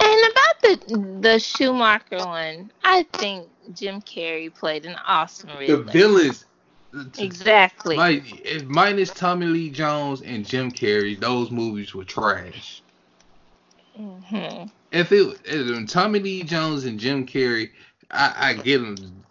[0.00, 6.44] And about the the Schumacher one, I think Jim Carrey played an awesome The villains.
[7.18, 7.96] Exactly.
[7.96, 12.82] Like if minus Tommy Lee Jones and Jim Carrey, those movies were trash.
[13.96, 17.70] hmm If it if Tommy Lee Jones and Jim Carrey,
[18.10, 19.24] I, I get them.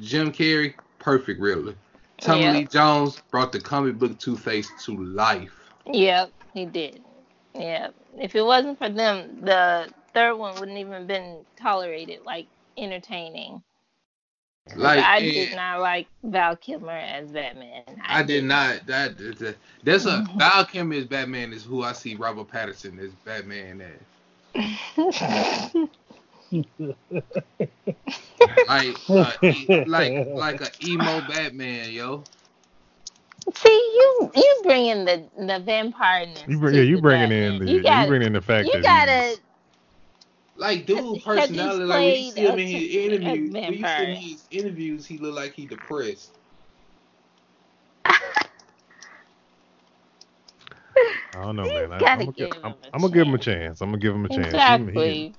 [0.00, 1.76] Jim Carrey, perfect Riddler.
[2.20, 2.52] Tommy Yeah.
[2.52, 5.54] Lee Jones brought the comic book Two Face to life.
[5.86, 7.02] Yep, he did.
[7.54, 7.88] Yeah.
[8.18, 13.62] If it wasn't for them, the third one wouldn't even been tolerated, like entertaining.
[14.76, 17.84] Like I did not like Val Kilmer as Batman.
[18.04, 18.86] I did not.
[18.86, 20.26] That, that that's a.
[20.36, 23.98] Val Kilmer as Batman is who I see Robert Pattinson as Batman as.
[28.68, 32.24] Like uh, e- like like a emo Batman, yo.
[33.54, 36.26] See, you you bringing the the vampire.
[36.46, 38.72] You bring, yeah, you bringing in the you you, gotta, bringing in the fact you
[38.74, 39.40] that gotta he's-
[40.56, 41.84] Like Has- dude, personality.
[41.84, 44.44] Like when you see him a in his interviews, when you see him in his
[44.50, 46.32] interviews, he look like he depressed.
[51.34, 51.92] I don't know, man.
[51.92, 53.44] I, I'm gonna give give, him I'm, a I'm gonna give him a chance.
[53.44, 53.80] chance.
[53.82, 54.46] I'm gonna give him a chance.
[54.46, 55.14] Exactly.
[55.14, 55.34] He, he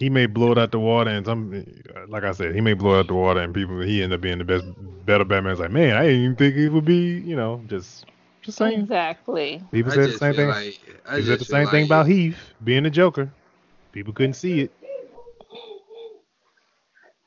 [0.00, 1.64] may blow it out the water, and some,
[2.08, 4.20] like I said, he may blow it out the water, and people he end up
[4.20, 4.64] being the best,
[5.06, 5.52] better Batman.
[5.52, 8.06] It's like, man, I didn't even think it would be, you know, just,
[8.42, 8.80] just saying.
[8.82, 9.62] Exactly.
[9.72, 10.48] People I said the same thing.
[10.48, 13.30] like I He said the just feel same thing like- about Heath being the Joker.
[13.92, 14.72] People couldn't see it.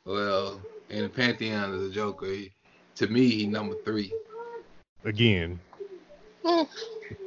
[0.06, 2.52] Well, in the pantheon of the Joker, he,
[2.96, 4.14] to me, he number three.
[5.04, 5.60] Again,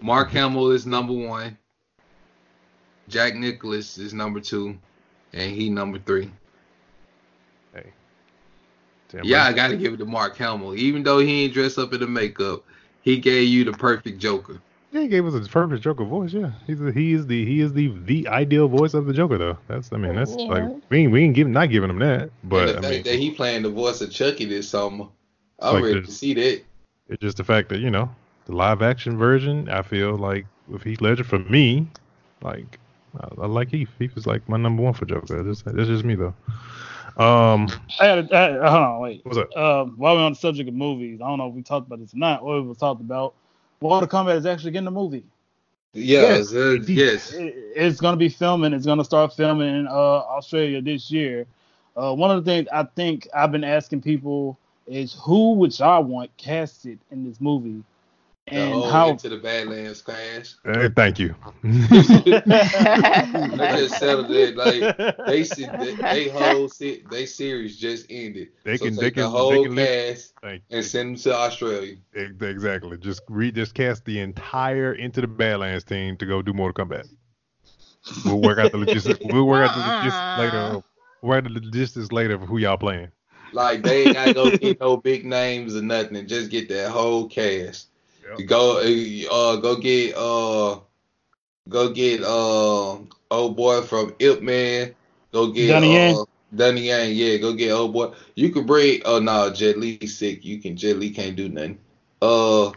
[0.00, 1.56] Mark Hamill is number one.
[3.08, 4.78] Jack Nicholson is number two,
[5.34, 6.30] and he number three.
[7.74, 7.92] Hey.
[9.10, 10.74] Damn Yeah, I got to give it to Mark Hamill.
[10.76, 12.64] Even though he ain't dressed up in the makeup,
[13.02, 14.60] he gave you the perfect Joker.
[14.92, 16.32] Yeah, he gave us a perfect Joker voice.
[16.32, 19.36] Yeah, he's a, he is the he is the the ideal voice of the Joker
[19.38, 19.58] though.
[19.66, 20.44] That's I mean that's Yeah.
[20.44, 22.94] like we ain't, we ain't give, not giving him that, but and I the fact
[22.94, 25.06] mean that he playing the voice of Chucky this summer,
[25.58, 26.62] I'm like ready this- to see that.
[27.08, 28.08] it's just the fact that you know
[28.46, 29.68] the live action version.
[29.68, 31.88] I feel like with Heath Ledger for me,
[32.40, 32.78] like
[33.20, 33.90] I, I like Heath.
[33.98, 35.42] Heath is like my number one for Joker.
[35.42, 36.34] That's that's just me though.
[37.16, 37.68] Um,
[38.00, 39.24] I had a, I, hold on, wait.
[39.24, 39.56] what's up?
[39.56, 42.00] Um, while we're on the subject of movies, I don't know if we talked about
[42.00, 42.44] this or not.
[42.44, 43.34] What we talked about,
[43.80, 45.24] Mortal Kombat is actually getting a movie.
[45.92, 47.32] Yes, uh, yes.
[47.32, 48.72] It- It's going to be filming.
[48.72, 51.46] It's going to start filming in uh, Australia this year.
[51.96, 56.02] Uh, one of the things I think I've been asking people is who would y'all
[56.02, 57.93] want casted in this movie, The
[58.48, 60.56] and whole how into the Badlands class.
[60.64, 61.34] Hey, thank you.
[61.64, 61.68] I
[63.78, 64.56] just settled it.
[64.56, 68.48] Like they see they, they whole se- they series just ended.
[68.64, 70.76] They so can- take they the whole they can cast thank you.
[70.76, 71.96] and send them to Australia.
[72.14, 72.98] Exactly.
[72.98, 77.08] Just read, just cast the entire Into the Badlands team to go do Mortal Kombat.
[78.26, 79.18] We'll work out the logistics.
[79.24, 80.82] We'll work out the logistics later.
[81.22, 83.08] We'll work out the logistics later of who y'all playing.
[83.54, 86.16] Like they ain't gotta go get no big names or nothing.
[86.16, 87.88] and Just get that whole cast.
[88.38, 88.46] Yep.
[88.48, 88.78] Go
[89.30, 90.80] uh go get uh
[91.68, 92.96] go get uh
[93.30, 94.94] old boy from Ip Man.
[95.32, 96.14] Go get Donnie Yen?
[96.16, 98.12] uh Donnie Yen, yeah, go get old boy.
[98.34, 100.44] You can bring oh no, Jet Li sick.
[100.44, 101.78] You can Jet Li can't do nothing.
[102.22, 102.72] Uh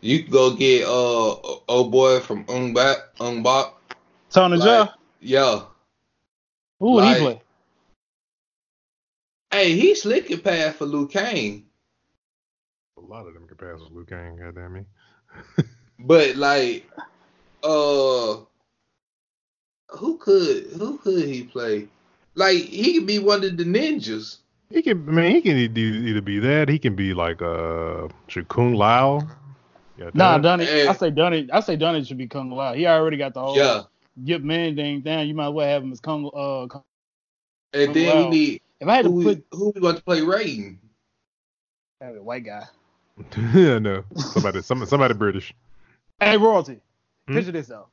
[0.00, 1.34] you can go get uh
[1.68, 3.74] old boy from Ong Bak Ong Bak.
[4.30, 5.62] Tony Like, Jaa, Yeah.
[6.80, 7.40] who would he like- play?
[9.50, 11.64] Hey, he slick it past for Liu Kang.
[13.02, 14.36] A lot of them can pass with Liu Kang.
[14.36, 14.84] Goddamn me.
[16.04, 16.88] But like,
[17.62, 18.36] uh,
[19.90, 21.86] who could who could he play?
[22.34, 24.38] Like he could be one of the ninjas.
[24.70, 25.08] He can.
[25.08, 26.68] I mean, he can either, either be that.
[26.68, 29.20] He can be like uh Shakun Lao.
[29.98, 30.42] Got Nah, that.
[30.42, 30.64] Donnie.
[30.66, 30.88] Eh.
[30.88, 31.48] I say Donnie.
[31.52, 32.72] I say Donnie should be Kung Lao.
[32.72, 33.82] He already got the whole Yeah,
[34.24, 35.28] Yip Man thing down.
[35.28, 36.26] You might as well have him as Kung.
[36.34, 36.82] Uh, Kung-
[37.74, 38.24] and then Wow.
[38.24, 40.78] we need if I had who to we, put who we want to play Raiden.
[42.00, 42.64] have a white guy.
[43.54, 44.04] yeah, no.
[44.16, 45.54] Somebody, some, somebody British.
[46.20, 46.80] Hey, royalty.
[47.28, 47.34] Hmm?
[47.34, 47.86] Picture this though.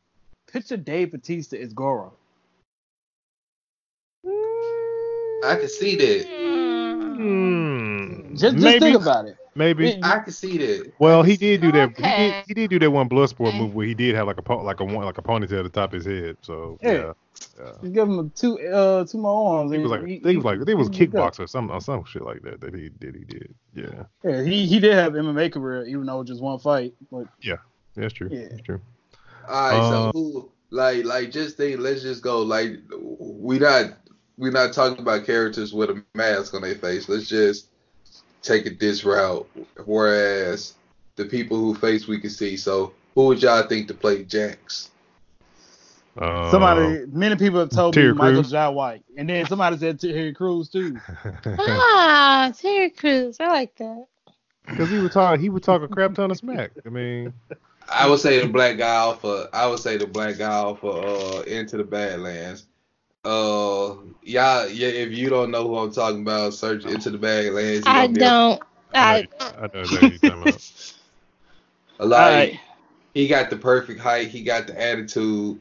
[0.52, 2.14] Picture Dave Batista as Goro.
[4.26, 6.26] I can see that.
[7.18, 8.36] Hmm.
[8.36, 9.38] Just, just maybe, think about it.
[9.56, 10.00] maybe.
[10.04, 10.92] I can see that.
[11.00, 11.96] Well, he did do that.
[11.98, 12.46] He did.
[12.48, 13.60] He did do that one Bloodsport Okay.
[13.60, 15.70] move where he did have like a like a one like a ponytail at the
[15.70, 16.38] top of his head.
[16.42, 16.92] So Yeah.
[16.92, 17.14] yeah,
[17.60, 17.72] yeah.
[17.82, 19.72] Just give him two uh two more arms.
[19.72, 21.08] He was like, he- I think it was like, I think it was he- he
[21.08, 23.16] kickbox or some or some shit like that that he did.
[23.16, 23.56] He did.
[23.74, 26.94] Yeah, Yeah, he he did have MMA career, even though it was just one fight.
[27.12, 27.58] But yeah,
[27.96, 28.30] that's true.
[28.32, 28.48] Yeah.
[28.50, 28.82] That's true.
[29.48, 31.80] All right, Uh, so who like like just think?
[31.80, 32.42] Let's just go.
[32.42, 32.78] Like
[33.20, 33.94] we not
[34.38, 37.10] we not talking about characters with a mask on their face.
[37.10, 37.68] Let's just
[38.42, 39.48] take it this route.
[39.86, 40.74] Whereas
[41.16, 42.56] the people who face we can see.
[42.58, 44.92] So who would y'all think to play Jax?
[46.20, 48.52] Uh, Somebody, many people have told Terry me Michael Crews.
[48.52, 51.00] Jai White, and then somebody said Terry Crews too.
[51.46, 53.38] Ah, Terry Crews.
[53.40, 54.06] I like that.
[54.68, 56.72] Because he would talk, he would talk a crap ton of smack.
[56.86, 57.34] I mean,
[57.90, 60.84] I would say the black guy off of I would say the black guy off
[60.84, 62.66] of uh Into the Badlands.
[63.24, 67.86] Uh y'all yeah, if you don't know who I'm talking about, search Into the Badlands.
[67.88, 68.62] I don't.
[68.94, 70.94] I I know exactly you're talking about.
[72.02, 72.60] Like Alright.
[73.14, 75.60] he got the perfect height, he got the attitude,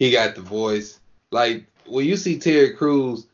[0.00, 0.98] he got the voice.
[1.30, 3.26] Like when you see Terry Crews,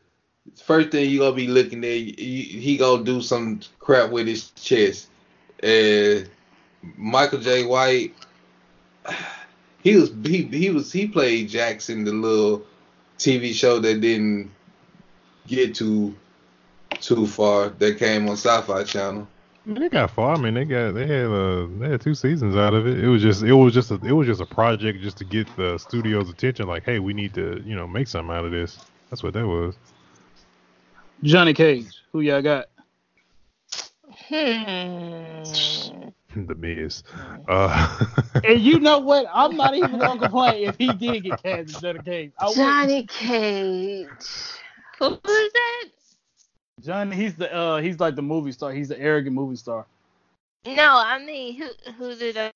[0.63, 5.07] first thing you gonna be looking at, he, gonna do some crap with his chest.
[5.63, 6.29] And
[6.95, 8.13] Michael Jai White,
[9.81, 12.63] he was he he was he played Jackson, the little
[13.17, 14.51] TV show that didn't
[15.47, 16.15] get too
[16.99, 19.27] too far that came on Sci-Fi Channel.
[19.67, 20.33] I mean, they got far.
[20.33, 23.03] I mean, they got they had uh they had two seasons out of it.
[23.03, 25.53] It was just it was just a it was just a project just to get
[25.57, 26.67] the studio's attention.
[26.67, 28.77] Like, hey, we need to you know make something out of this.
[29.09, 29.75] That's what that was.
[31.21, 32.67] Johnny Cage, who y'all got?
[34.29, 35.43] hmm.
[36.45, 37.03] the Miz.
[37.49, 37.99] Uh,
[38.43, 39.25] And you know what?
[39.33, 42.31] I'm not even gonna complain if he did get cast instead of Cage.
[42.39, 42.65] I wouldn't.
[42.65, 44.07] Johnny Cage.
[44.99, 45.85] Who is that?
[46.83, 48.71] Johnny, he's the uh, he's like the movie star.
[48.71, 49.85] He's the arrogant movie star.
[50.65, 50.73] No,
[51.05, 52.51] I mean who who did uh,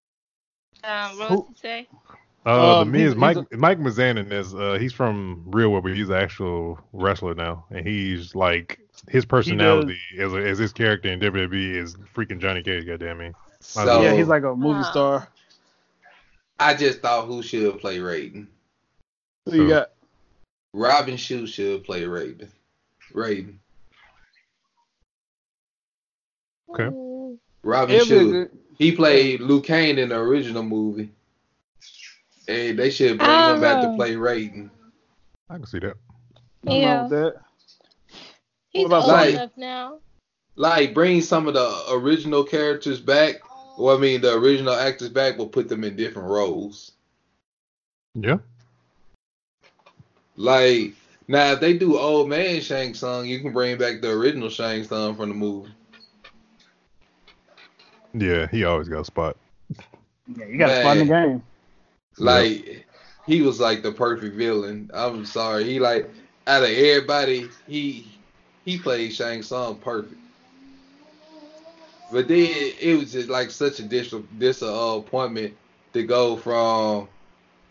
[0.84, 1.48] um Who?
[1.60, 1.88] Say?
[2.46, 5.84] uh, Um, the he's- Miz, Mike a- Mike Mizanin is uh he's from Real World,
[5.86, 8.80] but he's an actual wrestler now, and he's like
[9.10, 12.86] his personality as, as his character in WWE is freaking Johnny Cage.
[12.86, 13.32] Goddamn me.
[13.62, 14.92] So yeah, he's like a movie Wow.
[14.92, 15.28] star.
[16.60, 18.46] I just thought who should play Raiden.
[19.46, 19.92] Who you got?
[20.74, 22.48] Robin Shou should play Raiden.
[23.14, 23.56] Raiden.
[26.74, 27.38] Okay.
[27.64, 28.50] Robin It'll Shou.
[28.78, 31.12] He played Liu Kang in the original movie.
[32.48, 34.70] Hey, they should bring him back to play Raiden.
[35.50, 35.96] I can see that.
[36.64, 37.08] Nothing wrong Yeah.
[37.10, 37.36] that.
[38.70, 39.32] He's about old Sonny?
[39.34, 40.00] enough now.
[40.56, 43.36] Like bring some of the original characters back.
[43.78, 46.92] Well, I mean the original actors back, but put them in different roles.
[48.16, 48.38] Yeah.
[50.36, 50.94] Like
[51.28, 54.84] now, if they do old man Shang Tsung, you can bring back the original Shang
[54.84, 55.72] Tsung from the movie.
[58.14, 59.38] Yeah, he always got a spot.
[60.38, 61.44] Yeah, you got to spot in the game.
[62.18, 62.88] Like
[63.26, 64.90] he was like the perfect villain.
[64.94, 65.64] I'm sorry.
[65.66, 66.10] He like
[66.48, 68.06] out of everybody, he
[68.66, 70.16] he played Shang Tsung perfect.
[72.12, 72.48] But then
[72.80, 75.56] it was just like such a dis disappointment
[75.94, 77.08] to go from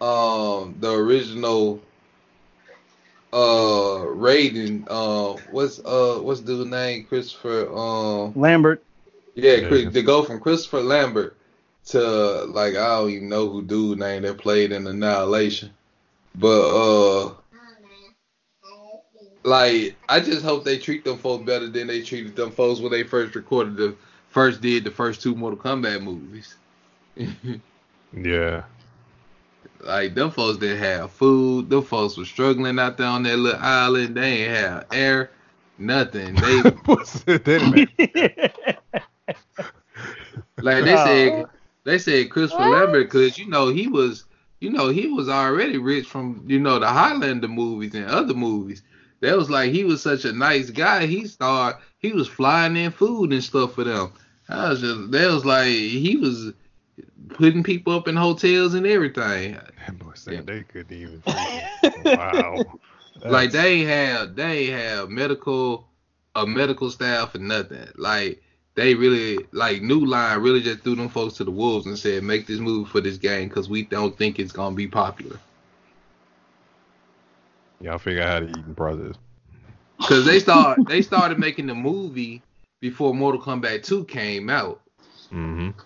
[0.01, 1.81] um the original
[3.33, 8.83] uh Raiden uh what's uh what's the name Christopher um Lambert.
[9.35, 9.69] Yeah, Yeah.
[9.69, 11.37] Chris, to go from Christopher Lambert
[11.87, 12.01] to
[12.47, 15.71] like I don't even know who dude name that played in Annihilation,
[16.35, 17.33] but uh,
[19.45, 22.93] like I just hope they treat them folks better than they treated them folks when
[22.93, 23.97] they first recorded the
[24.29, 26.57] first did the first two Mortal Kombat movies.
[28.13, 28.65] Yeah.
[29.83, 31.71] like them folks didn't have food.
[31.71, 34.17] Them folks were struggling out there on that little island.
[34.17, 35.31] They ain't have air,
[35.79, 36.35] nothing.
[36.35, 37.45] They What's it?
[37.45, 39.01] That man-
[40.63, 41.49] Like they said, Oh.
[41.85, 42.79] they said Christopher What?
[42.87, 44.25] Lambert because you know he was,
[44.61, 48.83] you know he was already rich from you know the Highlander movies and other movies.
[49.21, 51.07] That was like he was such a nice guy.
[51.07, 54.13] He started, he was flying in food and stuff for them.
[54.49, 56.53] I was just, that was like he was
[57.31, 59.53] putting people up in hotels and everything.
[59.87, 61.21] That boy said they couldn't even.
[61.23, 62.65] freaking- wow.
[63.25, 65.87] Like they have they have medical
[66.35, 67.87] a medical staff or nothing.
[67.97, 68.43] Like
[68.81, 72.23] they really like New Line really just threw them folks to the wolves and said
[72.23, 75.39] make this movie for this game because we don't think it's gonna be popular.
[77.83, 79.17] Y'all figure out how to eat and process.
[79.99, 82.41] Because they start they started making the movie
[82.81, 84.81] before Mortal Kombat 2 came out.
[85.31, 85.79] Mm-hmm.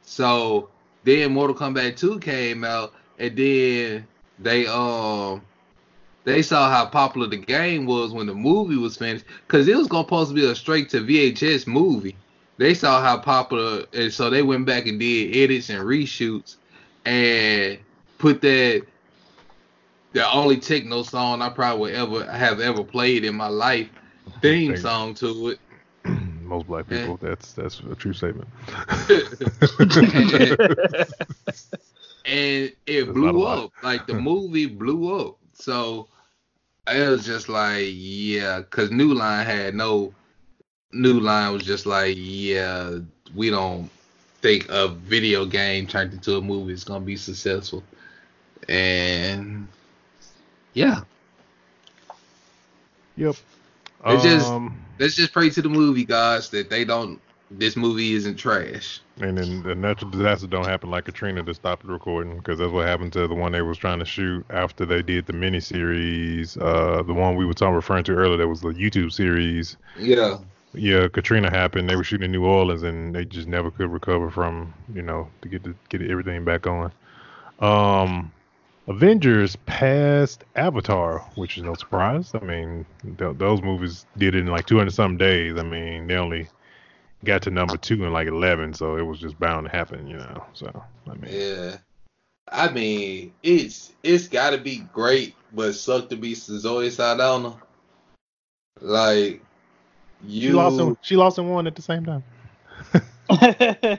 [0.00, 0.70] So
[1.02, 4.06] then Mortal Kombat 2 came out, and then
[4.38, 5.42] they um
[6.24, 9.86] they saw how popular the game was when the movie was finished, because it was
[9.86, 12.16] gonna supposed to be a straight to VHS movie.
[12.56, 16.56] They saw how popular, and so they went back and did edits and reshoots,
[17.04, 17.78] and
[18.18, 18.84] put that
[20.12, 23.90] the only techno song I probably would ever have ever played in my life
[24.40, 25.58] theme song to it.
[26.42, 27.18] Most black people.
[27.20, 28.48] That's that's a true statement.
[32.24, 33.72] and it That's not a blew up.
[33.82, 35.36] Like the movie blew up.
[35.54, 36.08] So
[36.88, 40.12] it was just like, yeah, because New Line had no.
[40.92, 42.98] New Line was just like, yeah,
[43.34, 43.90] we don't
[44.40, 47.82] think a video game turned into a movie is gonna be successful.
[48.68, 49.68] And
[50.74, 51.00] Yeah.
[53.16, 53.36] Yep.
[54.22, 57.20] Just- Um, Let's just pray to the movie gods that they don't.
[57.50, 59.00] This movie isn't trash.
[59.20, 62.72] and then the natural disaster don't happen like Katrina to stop the recording because that's
[62.72, 66.60] what happened to the one they was trying to shoot after they did the miniseries.
[66.60, 69.76] Uh, the one we were talking referring to earlier that was the YouTube series.
[69.98, 70.38] Yeah.
[70.72, 71.88] Yeah, Katrina happened.
[71.88, 75.28] They were shooting in New Orleans and they just never could recover from you know
[75.42, 76.90] to get to get everything back on.
[77.60, 78.32] Um,
[78.88, 82.32] Avengers passed Avatar, which is no surprise.
[82.34, 82.84] I mean,
[83.18, 85.56] th- those movies did it in like 200 some days.
[85.56, 86.48] I mean, they only
[87.24, 90.16] got to number two in like 11, so it was just bound to happen, you
[90.16, 90.44] know.
[90.52, 91.76] So, I mean, Yeah.
[92.52, 97.56] I mean, it's it's got to be great, but suck to be Zoe Saldana.
[98.80, 99.42] Like
[100.22, 102.22] you, she lost in, she lost in one at the same time.
[103.30, 103.98] I,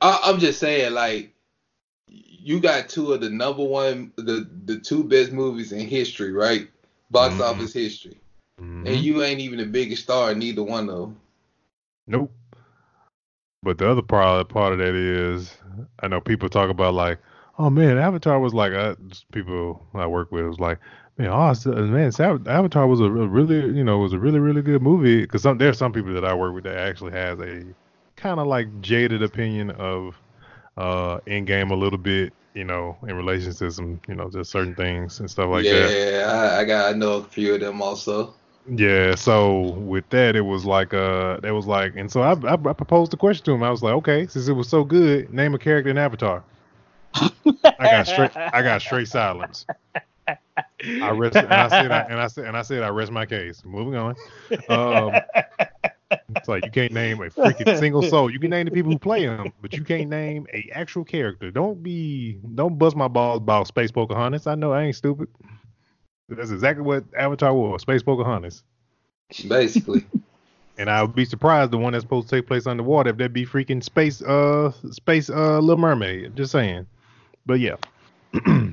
[0.00, 1.32] I'm just saying, like
[2.08, 6.68] you got two of the number one, the the two best movies in history, right?
[7.10, 7.40] Box Mhm.
[7.40, 8.20] office history,
[8.60, 8.86] Mhm.
[8.86, 11.20] and you ain't even the biggest star in neither one of them.
[12.06, 12.32] Nope.
[13.62, 15.56] But the other part part of that is,
[16.00, 17.18] I know people talk about like,
[17.58, 18.94] oh man, Avatar was like, uh,
[19.32, 20.78] people I work with was like,
[21.16, 22.12] man, oh uh, man,
[22.46, 25.22] Avatar was a really, you know, was a really really good movie.
[25.22, 27.64] Because some there's some people that I work with that actually has a
[28.16, 30.20] kind of like jaded opinion of
[30.76, 34.74] uh Endgame a little bit, you know, in relation to some, you know, just certain
[34.74, 35.90] things and stuff like that.
[35.90, 38.34] yeah, I, I got I know a few of them also.
[38.66, 42.54] Yeah, so with that, it was like uh, it was like, and so I, I,
[42.54, 43.62] I proposed the question to him.
[43.62, 46.42] I was like, okay, since it was so good, name a character in Avatar.
[47.14, 49.66] I got straight, I got straight silence.
[51.02, 53.26] I rest, and I said, I, and I said, and I said, I rest my
[53.26, 53.62] case.
[53.66, 54.16] Moving on.
[54.68, 55.20] Um,
[56.34, 58.30] it's like you can't name a freaking single soul.
[58.30, 61.50] You can name the people who play them, but you can't name a actual character.
[61.50, 64.46] Don't be, don't bust my balls about Space Pocahontas.
[64.46, 65.28] I know I ain't stupid.
[66.28, 68.62] That's exactly what Avatar was, Space Pocahontas.
[69.48, 70.04] Basically,
[70.78, 73.32] And I would be surprised the one that's supposed to take place underwater if that
[73.32, 76.34] be freaking space uh space uh Little Mermaid.
[76.36, 76.86] Just saying.
[77.46, 77.76] But yeah.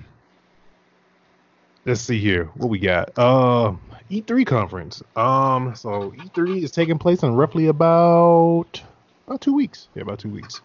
[1.85, 2.45] Let's see here.
[2.55, 3.11] What we got?
[3.17, 3.73] Uh
[4.09, 5.03] E3 conference.
[5.15, 8.81] Um so E3 is taking place in roughly about
[9.27, 9.87] about two weeks.
[9.93, 10.61] Yeah, about two weeks.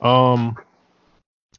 [0.00, 0.56] Um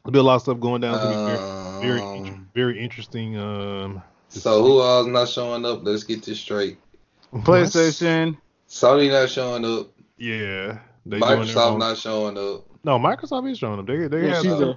[0.05, 0.95] there'll be a lot of stuff going down.
[0.95, 3.37] It's very, very, Um, very interesting.
[3.37, 5.83] Um so who all's not showing up?
[5.83, 6.77] Let's get this straight.
[7.33, 8.37] PlayStation.
[8.67, 9.89] Sony not showing up.
[10.17, 10.79] Yeah.
[11.05, 12.65] They doing their Microsoft not showing up.
[12.83, 13.87] No, Microsoft is showing up.
[13.87, 14.73] They, they yeah, have, uh,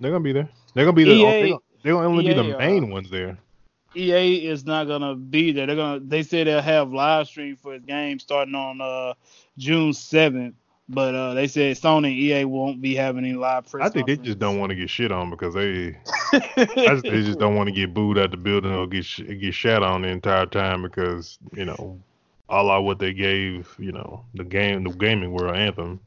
[0.00, 0.48] they're gonna be there.
[0.74, 1.14] They're gonna be there.
[1.14, 3.38] EA They're gonna, they're gonna only be EA, the uh, main ones there.
[3.94, 5.66] EA is not gonna be there.
[5.66, 6.00] They're gonna.
[6.00, 9.14] They say they'll have live stream for his game starting on uh
[9.56, 10.54] June seventh.
[10.88, 13.86] But uh, they said Sony and EA won't be having any live press.
[13.86, 15.98] I think they just don't want to get shit on because they,
[16.32, 19.52] just, they just don't want to get booed out the building or get sh- get
[19.52, 22.00] shat on the entire time because you know,
[22.48, 25.98] all out what they gave, you know, the game, the gaming world anthem.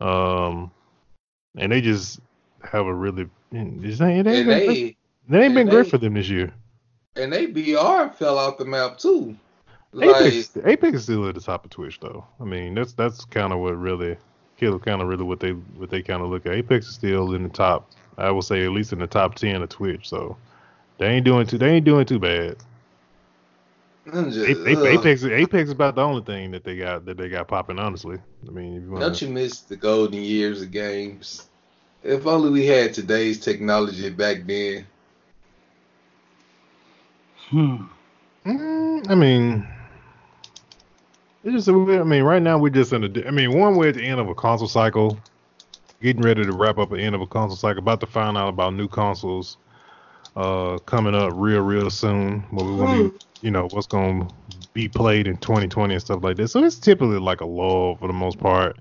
[0.00, 0.70] Um,
[1.56, 2.20] and they just
[2.62, 4.94] have a really, it just ain't, it ain't, And been,
[5.28, 6.52] they ain't been and great for them this year.
[7.16, 9.36] and they BR fell off the map too.
[9.92, 12.24] Like Apex, Apex is still at the top of Twitch though.
[12.40, 14.16] I mean, that's that's kind of what really,
[14.58, 16.52] kind of really what they what they kind of look at.
[16.52, 17.90] Apex is still in the top.
[18.16, 20.08] I would say at least in the top ten of Twitch.
[20.08, 20.36] So
[20.98, 22.56] they ain't doing too they ain't doing too bad.
[24.04, 27.28] Just, A- A- Apex Apex is about the only thing that they got that they
[27.28, 27.78] got popping.
[27.78, 31.48] Honestly, I mean, if you want Don't you miss the golden years of games?
[32.02, 34.86] If only we had today's technology back then.
[37.50, 37.76] Hmm.
[38.44, 39.68] Mm, I mean,
[41.44, 41.68] it's just.
[41.68, 43.26] I mean, right now we're just in a.
[43.26, 45.18] I mean, one we're at the end of a console cycle,
[46.00, 47.80] getting ready to wrap up the end of a console cycle.
[47.80, 49.56] About to find out about new consoles,
[50.36, 52.40] uh, coming up real, real soon.
[52.50, 54.28] What we gonna be, you know, what's gonna
[54.72, 56.48] be played in 2020 and stuff like that.
[56.48, 58.78] So it's typically like a lull for the most part.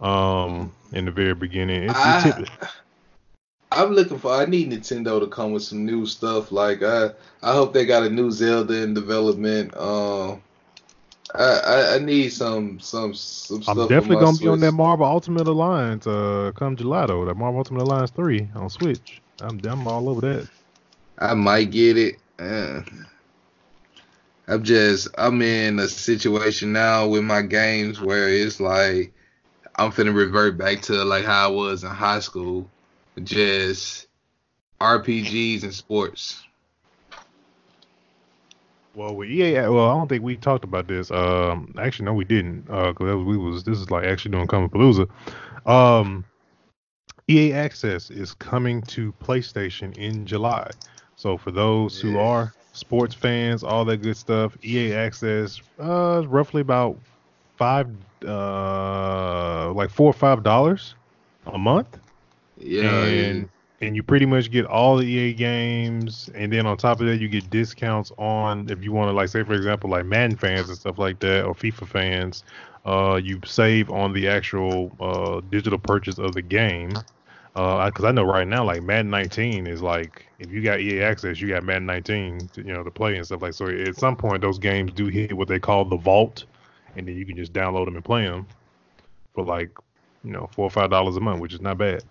[0.00, 2.68] Um, in the very beginning, it's, it's I, typically,
[3.72, 4.32] I'm looking for.
[4.32, 6.50] I need Nintendo to come with some new stuff.
[6.50, 7.10] Like I,
[7.42, 9.76] I hope they got a new Zelda in development.
[9.76, 10.42] Um,
[11.34, 13.88] I, I, I need some, some, some I'm stuff.
[13.88, 17.24] definitely gonna be on that Marvel Ultimate Alliance uh come July though.
[17.24, 19.20] That Marvel Ultimate Alliance three on Switch.
[19.40, 20.48] I'm I'm all over that.
[21.18, 22.16] I might get it.
[22.38, 22.82] Uh,
[24.48, 29.12] I'm just I'm in a situation now with my games where it's like
[29.76, 32.68] I'm finna revert back to like how I was in high school,
[33.22, 34.08] just
[34.80, 36.42] RPGs and sports.
[38.94, 41.10] Well, with EA, well, I don't think we talked about this.
[41.10, 42.68] Um, actually, no, we didn't.
[42.68, 45.08] Uh, cause we was this is like actually doing Comic Palooza.
[45.66, 46.24] Um,
[47.28, 50.68] EA Access is coming to PlayStation in July.
[51.16, 54.56] So for those who are sports fans, all that good stuff.
[54.64, 56.98] EA Access, uh, roughly about
[57.56, 57.88] five,
[58.26, 60.94] uh, like four or five dollars
[61.46, 61.98] a month,
[62.58, 63.48] Yeah, and
[63.80, 67.16] and you pretty much get all the EA games, and then on top of that,
[67.16, 70.68] you get discounts on if you want to, like, say for example, like Madden fans
[70.68, 72.44] and stuff like that, or FIFA fans.
[72.84, 76.92] Uh, you save on the actual uh, digital purchase of the game.
[77.56, 81.02] Uh, because I know right now, like Madden 19 is like if you got EA
[81.02, 83.54] access, you got Madden 19, to, you know, to play and stuff like.
[83.54, 86.44] So at some point, those games do hit what they call the vault,
[86.96, 88.46] and then you can just download them and play them
[89.34, 89.70] for like,
[90.22, 92.04] you know, four or five dollars a month, which is not bad.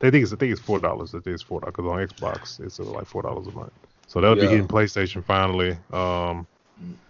[0.00, 1.14] They think it's I think it's four dollars.
[1.14, 3.72] I think it's four dollars because on Xbox it's like four dollars a month.
[4.06, 4.48] So that'll be Yeah.
[4.48, 5.78] hitting PlayStation finally.
[5.92, 6.46] Um,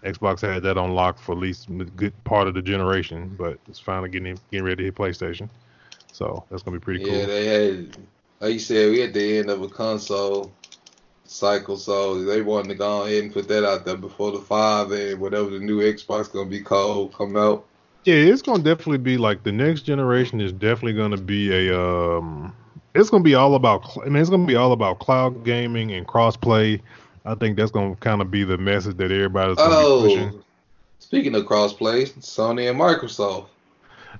[0.04, 3.58] Xbox had that on lock for at least a good part of the generation, but
[3.68, 5.48] it's finally getting getting ready to hit PlayStation.
[6.12, 7.16] So that's gonna be pretty cool.
[7.16, 7.96] Yeah, they had,
[8.40, 10.52] like you said, we at the end of a console
[11.24, 14.90] cycle, so they wanted to go ahead and put that out there before the five
[14.92, 17.64] and whatever the new Xbox gonna be called come out.
[18.04, 22.54] Yeah, it's gonna definitely be like the next generation is definitely gonna be a um
[22.94, 26.06] it's gonna be all about I mean it's gonna be all about cloud gaming and
[26.06, 26.80] crossplay.
[27.24, 30.34] I think that's gonna kind of be the message that everybody's gonna be pushing.
[30.34, 30.44] Oh,
[30.98, 33.46] speaking of crossplay, Sony and Microsoft.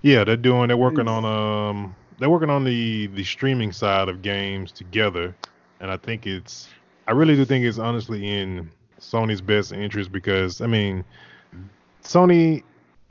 [0.02, 4.22] Yeah, they're doing they're working on um they're working on the the streaming side of
[4.22, 5.34] games together,
[5.80, 6.68] and I think it's
[7.08, 11.04] I really do think it's honestly in Sony's best interest because I mean
[12.04, 12.62] Sony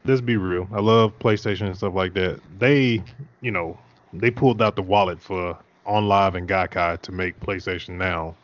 [0.05, 0.68] let's be real.
[0.72, 2.39] I love PlayStation and stuff like that.
[2.57, 3.03] They,
[3.41, 3.78] you know,
[4.14, 8.36] they pulled out the wallet for OnLive and Gaikai to make PlayStation Now.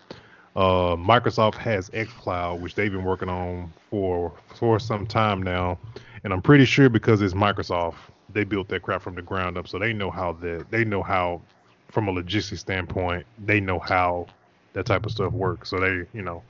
[0.55, 5.77] Uh, Microsoft has xCloud, which they've been working on for for some time now,
[6.23, 7.95] and I'm pretty sure because it's Microsoft,
[8.31, 11.03] they built that crap from the ground up, so they know how that they know
[11.03, 11.41] how,
[11.89, 14.27] from a logistics standpoint, they know how
[14.73, 15.69] that type of stuff works.
[15.69, 16.41] So they, you know,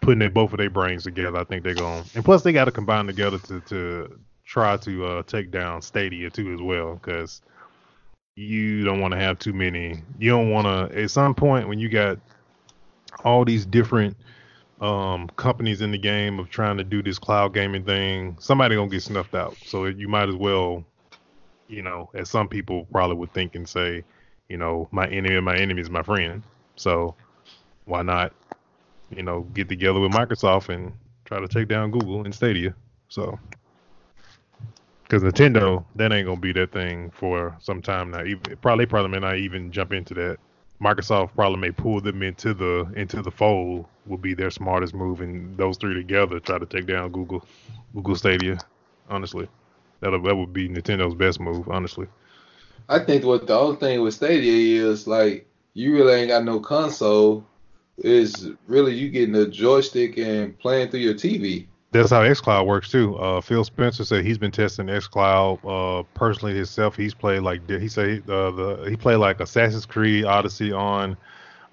[0.00, 2.04] putting their, both of their brains together, I think they're going.
[2.14, 6.30] And plus, they got to combine together to to try to uh, take down Stadia
[6.30, 7.42] too as well, because
[8.36, 10.02] you don't want to have too many.
[10.18, 11.02] You don't want to.
[11.02, 12.18] At some point, when you got
[13.24, 14.16] all these different
[14.80, 18.90] um, companies in the game of trying to do this cloud gaming thing, somebody gonna
[18.90, 19.56] get snuffed out.
[19.64, 20.84] So you might as well,
[21.68, 24.04] you know, as some people probably would think and say,
[24.48, 26.42] you know, my enemy, my enemy is my friend.
[26.76, 27.14] So
[27.84, 28.32] why not,
[29.10, 30.92] you know, get together with Microsoft and
[31.24, 32.74] try to take down Google and Stadia?
[33.08, 33.38] So
[35.12, 38.24] because Nintendo, that ain't gonna be that thing for some time now.
[38.62, 40.38] Probably probably may not even jump into that.
[40.82, 43.84] Microsoft probably may pull them into the into the fold.
[44.06, 47.46] Will be their smartest move, and those three together try to take down Google,
[47.94, 48.58] Google Stadia.
[49.10, 49.46] Honestly,
[50.00, 51.68] that that would be Nintendo's best move.
[51.68, 52.06] Honestly,
[52.88, 56.58] I think what the only thing with Stadia is like you really ain't got no
[56.58, 57.44] console.
[57.98, 61.66] Is really you getting a joystick and playing through your TV.
[61.92, 63.16] That's how XCloud works too.
[63.18, 66.96] Uh, Phil Spencer said he's been testing XCloud uh, personally himself.
[66.96, 71.16] He's played like he said uh, the he played like Assassin's Creed Odyssey on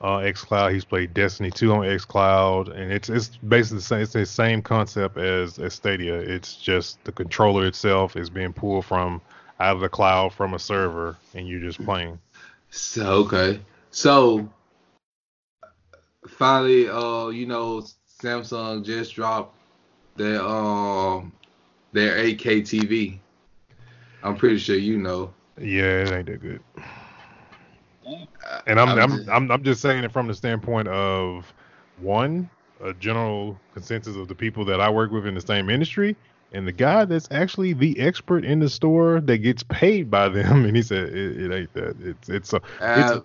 [0.02, 0.74] uh, XCloud.
[0.74, 4.02] He's played Destiny 2 on XCloud, and it's it's basically the same.
[4.02, 6.16] It's the same concept as as Stadia.
[6.16, 9.22] It's just the controller itself is being pulled from
[9.62, 12.20] out of the cloud from a server, and you're just playing.
[12.72, 13.62] So okay,
[13.92, 14.50] so
[16.28, 17.86] finally, uh, you know,
[18.22, 19.56] Samsung just dropped
[20.20, 21.32] their um
[21.94, 23.20] their 8K TV.
[24.22, 25.34] I'm pretty sure you know.
[25.60, 26.62] Yeah, it ain't that good.
[28.68, 31.52] And I'm I'm I'm, just- I'm I'm just saying it from the standpoint of
[32.02, 32.50] one,
[32.84, 36.16] a general consensus of the people that I work with in the same industry,
[36.52, 40.66] and the guy that's actually the expert in the store that gets paid by them,
[40.66, 41.96] and he said it, it ain't that.
[42.02, 43.22] It's it's a, Uh,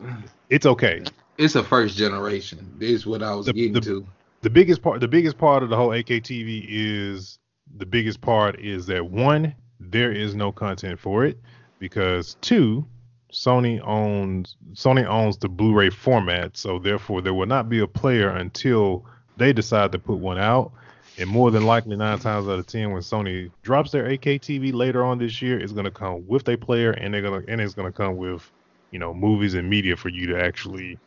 [0.51, 1.03] it's okay.
[1.39, 2.73] it's a first generation.
[2.79, 4.07] This is what I was The- getting the- to.
[4.45, 7.39] The biggest part the biggest part of the whole 8K TV is
[7.79, 11.39] the biggest part is that one, there is no content for it
[11.79, 12.85] because two,
[13.33, 18.29] Sony owns Sony owns the Blu-ray format, so therefore there will not be a player
[18.29, 19.07] until
[19.39, 20.73] they decide to put one out.
[21.17, 25.07] And more than likely, nine times out of ten, when Sony drops their 8K later
[25.07, 27.93] on this year, it's gonna come with a player, and they're gonna and it's gonna
[27.93, 28.53] come with,
[28.91, 30.99] you know, movies and media for you to actually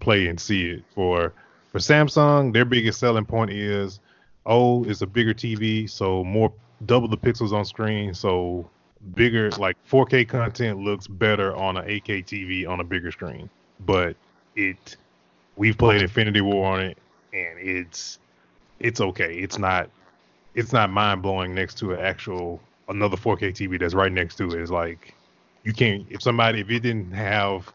[0.00, 0.84] play and see it.
[0.94, 1.34] For
[1.76, 4.00] for Samsung, their biggest selling point is,
[4.46, 6.50] oh, it's a bigger TV, so more
[6.86, 8.66] double the pixels on screen, so
[9.14, 13.50] bigger like 4K content looks better on an 8K TV on a bigger screen.
[13.80, 14.16] But
[14.54, 14.96] it,
[15.56, 16.98] we've played Infinity War on it,
[17.34, 18.20] and it's
[18.80, 19.36] it's okay.
[19.36, 19.90] It's not
[20.54, 22.58] it's not mind blowing next to an actual
[22.88, 24.62] another 4K TV that's right next to it.
[24.62, 25.14] It's like
[25.62, 27.70] you can't if somebody if it didn't have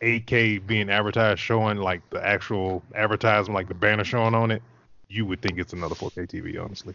[0.00, 4.62] 8K being advertised showing like the actual advertisement like the banner showing on it,
[5.08, 6.94] you would think it's another 4K TV, honestly.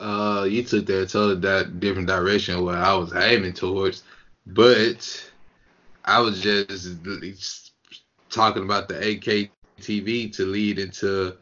[0.00, 4.04] Uh, you took that totally that different direction where I was aiming towards,
[4.46, 5.30] but
[6.04, 7.72] I was just
[8.30, 9.50] talking about the 8K
[9.80, 11.36] TV to lead into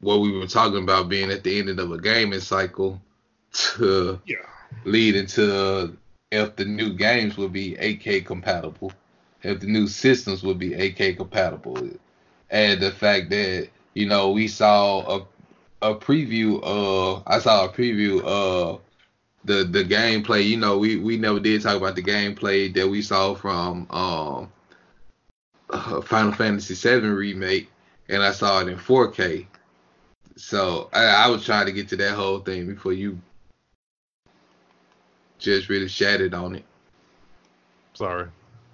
[0.00, 3.00] what we were talking about being at the end of a gaming cycle
[3.52, 4.36] to Yeah.
[4.84, 5.96] lead into
[6.30, 8.92] if the new games will be 8K compatible,
[9.44, 11.78] if the new systems would be 8K compatible,
[12.50, 15.26] and the fact that you know we saw a
[15.82, 18.80] a preview of I saw a preview of
[19.44, 20.46] the the gameplay.
[20.46, 24.50] You know we we never did talk about the gameplay that we saw from um
[26.02, 27.70] Final Fantasy VII remake,
[28.08, 29.46] and I saw it in 4K.
[30.36, 33.20] So I, I was trying to get to that whole thing before you
[35.38, 36.64] just really shattered on it.
[37.94, 38.28] Sorry.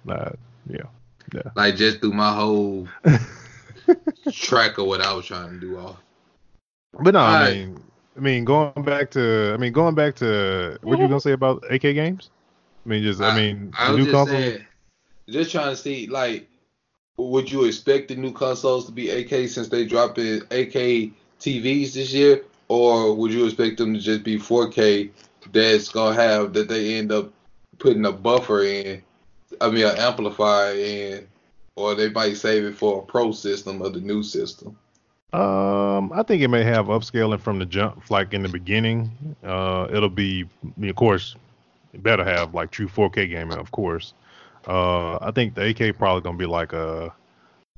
[0.07, 0.31] Uh,
[0.67, 1.41] yeah.
[1.55, 2.87] Like just through my whole
[4.31, 5.97] track of what I was trying to do off.
[6.99, 7.81] But no, I mean,
[8.17, 11.61] I mean, going back to, I mean, going back to, what you gonna say about
[11.63, 12.29] 8K games?
[12.85, 14.37] I mean, just, I, mean, I the was new just console.
[14.37, 14.65] saying,
[15.29, 16.49] just trying to see like,
[17.17, 21.93] would you expect the new consoles to be 8K since they dropped in 8K TVs
[21.93, 25.09] this year, or would you expect them to just be 4K
[25.51, 27.31] that's gonna have that they end up
[27.79, 29.01] putting a buffer in,
[29.61, 31.27] I mean, an amplifier in,
[31.75, 34.77] or they might save it for a pro system of the new system.
[35.33, 39.35] Um, I think it may have upscaling from the jump, like in the beginning.
[39.43, 40.45] Uh, it'll be,
[40.83, 41.35] of course,
[41.93, 44.13] it better have like true 4K gaming, of course.
[44.67, 47.13] Uh, I think the 8K probably gonna be like a,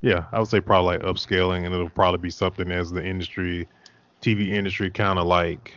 [0.02, 3.68] yeah, I would say probably like upscaling, and it'll probably be something as the industry,
[4.22, 5.74] TV industry, kind of like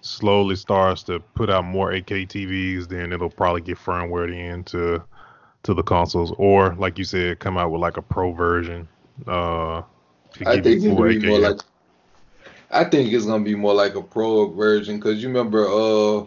[0.00, 5.04] slowly starts to put out more 8K TVs, then it'll probably get firmware into to
[5.62, 8.88] the consoles, or like you said, come out with like a pro version.
[9.26, 9.82] Uh,
[10.46, 11.60] I think it's gonna be more like.
[12.70, 16.26] I think it's gonna be more like a pro version because you remember, uh,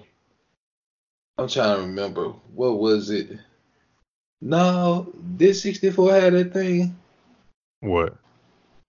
[1.38, 3.38] I'm trying to remember what was it.
[4.41, 6.97] No, did 64 had that thing
[7.82, 8.17] What?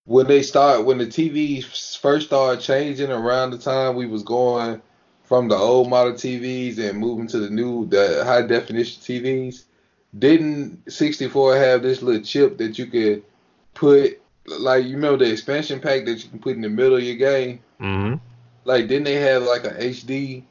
[0.05, 1.64] when they start when the TV
[1.99, 4.80] first started changing around the time we was going
[5.24, 9.64] from the old model TVs and moving to the new the high definition TVs.
[10.18, 13.24] Didn't 64 have this little chip that you could
[13.74, 17.02] put like you remember the expansion pack that you can put in the middle of
[17.02, 17.60] your game?
[17.80, 18.16] Mm-hmm.
[18.64, 20.44] Like didn't they have like a HD?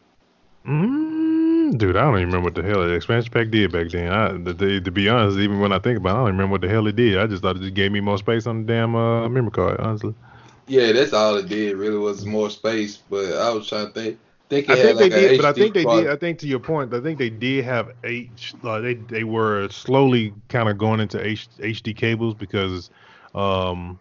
[0.65, 4.11] Mm, dude, I don't even remember what the hell the expansion pack did back then.
[4.11, 6.51] I, the, the, to be honest, even when I think about it, I don't remember
[6.53, 7.17] what the hell it did.
[7.17, 9.79] I just thought it just gave me more space on the damn uh, memory card,
[9.79, 10.13] honestly.
[10.67, 11.75] Yeah, that's all it did.
[11.77, 14.19] Really was more space, but I was trying to think.
[14.51, 16.11] Think I think like they did, but I think they quad- did.
[16.11, 18.53] I think to your point, I think they did have H.
[18.61, 22.89] Uh, they they were slowly kind of going into H, HD cables because
[23.33, 23.97] um,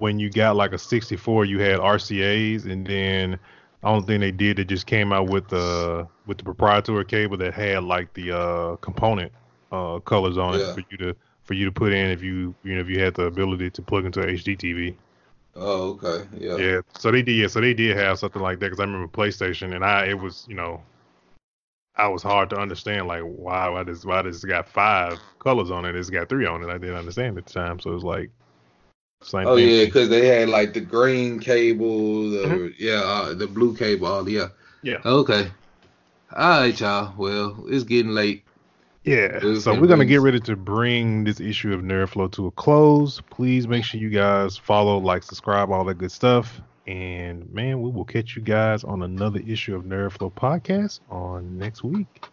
[0.00, 3.38] when you got like a 64, you had RCA's, and then
[3.80, 7.38] the only thing they did, they just came out with the with the proprietary cable
[7.38, 9.32] that had like the uh, component
[9.72, 10.68] uh, colors on Yeah.
[10.68, 13.00] it for you to for you to put in if you you know if you
[13.00, 14.96] had the ability to plug into HD TV.
[15.56, 16.28] Oh, okay.
[16.38, 16.58] Yeah.
[16.58, 17.36] Yeah, so they did.
[17.36, 20.18] Yeah, so they did have something like that because I remember PlayStation, and I it
[20.18, 20.82] was you know,
[21.96, 25.84] I was hard to understand like why why this why this got five colors on
[25.84, 26.68] it, it's got three on it.
[26.68, 28.30] I didn't understand at the time, so it was like
[29.22, 29.68] same Oh thing.
[29.68, 32.74] yeah, because they had like the green cable, the Mhm.
[32.78, 34.06] yeah, uh, the blue cable.
[34.06, 34.48] All yeah.
[34.82, 34.98] Yeah.
[35.04, 35.50] Okay.
[36.36, 37.14] All right, y'all.
[37.16, 38.43] Well, it's getting late.
[39.04, 42.46] Yeah, It so we're gonna get ready to bring this issue of Nerd Flow to
[42.46, 43.20] a close.
[43.28, 46.60] Please make sure you guys follow, like, subscribe, all that good stuff.
[46.86, 51.58] And man, we will catch you guys on another issue of Nerd Flow podcast on
[51.58, 52.24] next week.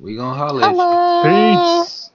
[0.00, 0.62] We gonna holler.
[0.64, 0.76] at you.
[0.78, 1.82] Hello.
[1.84, 2.10] Peace.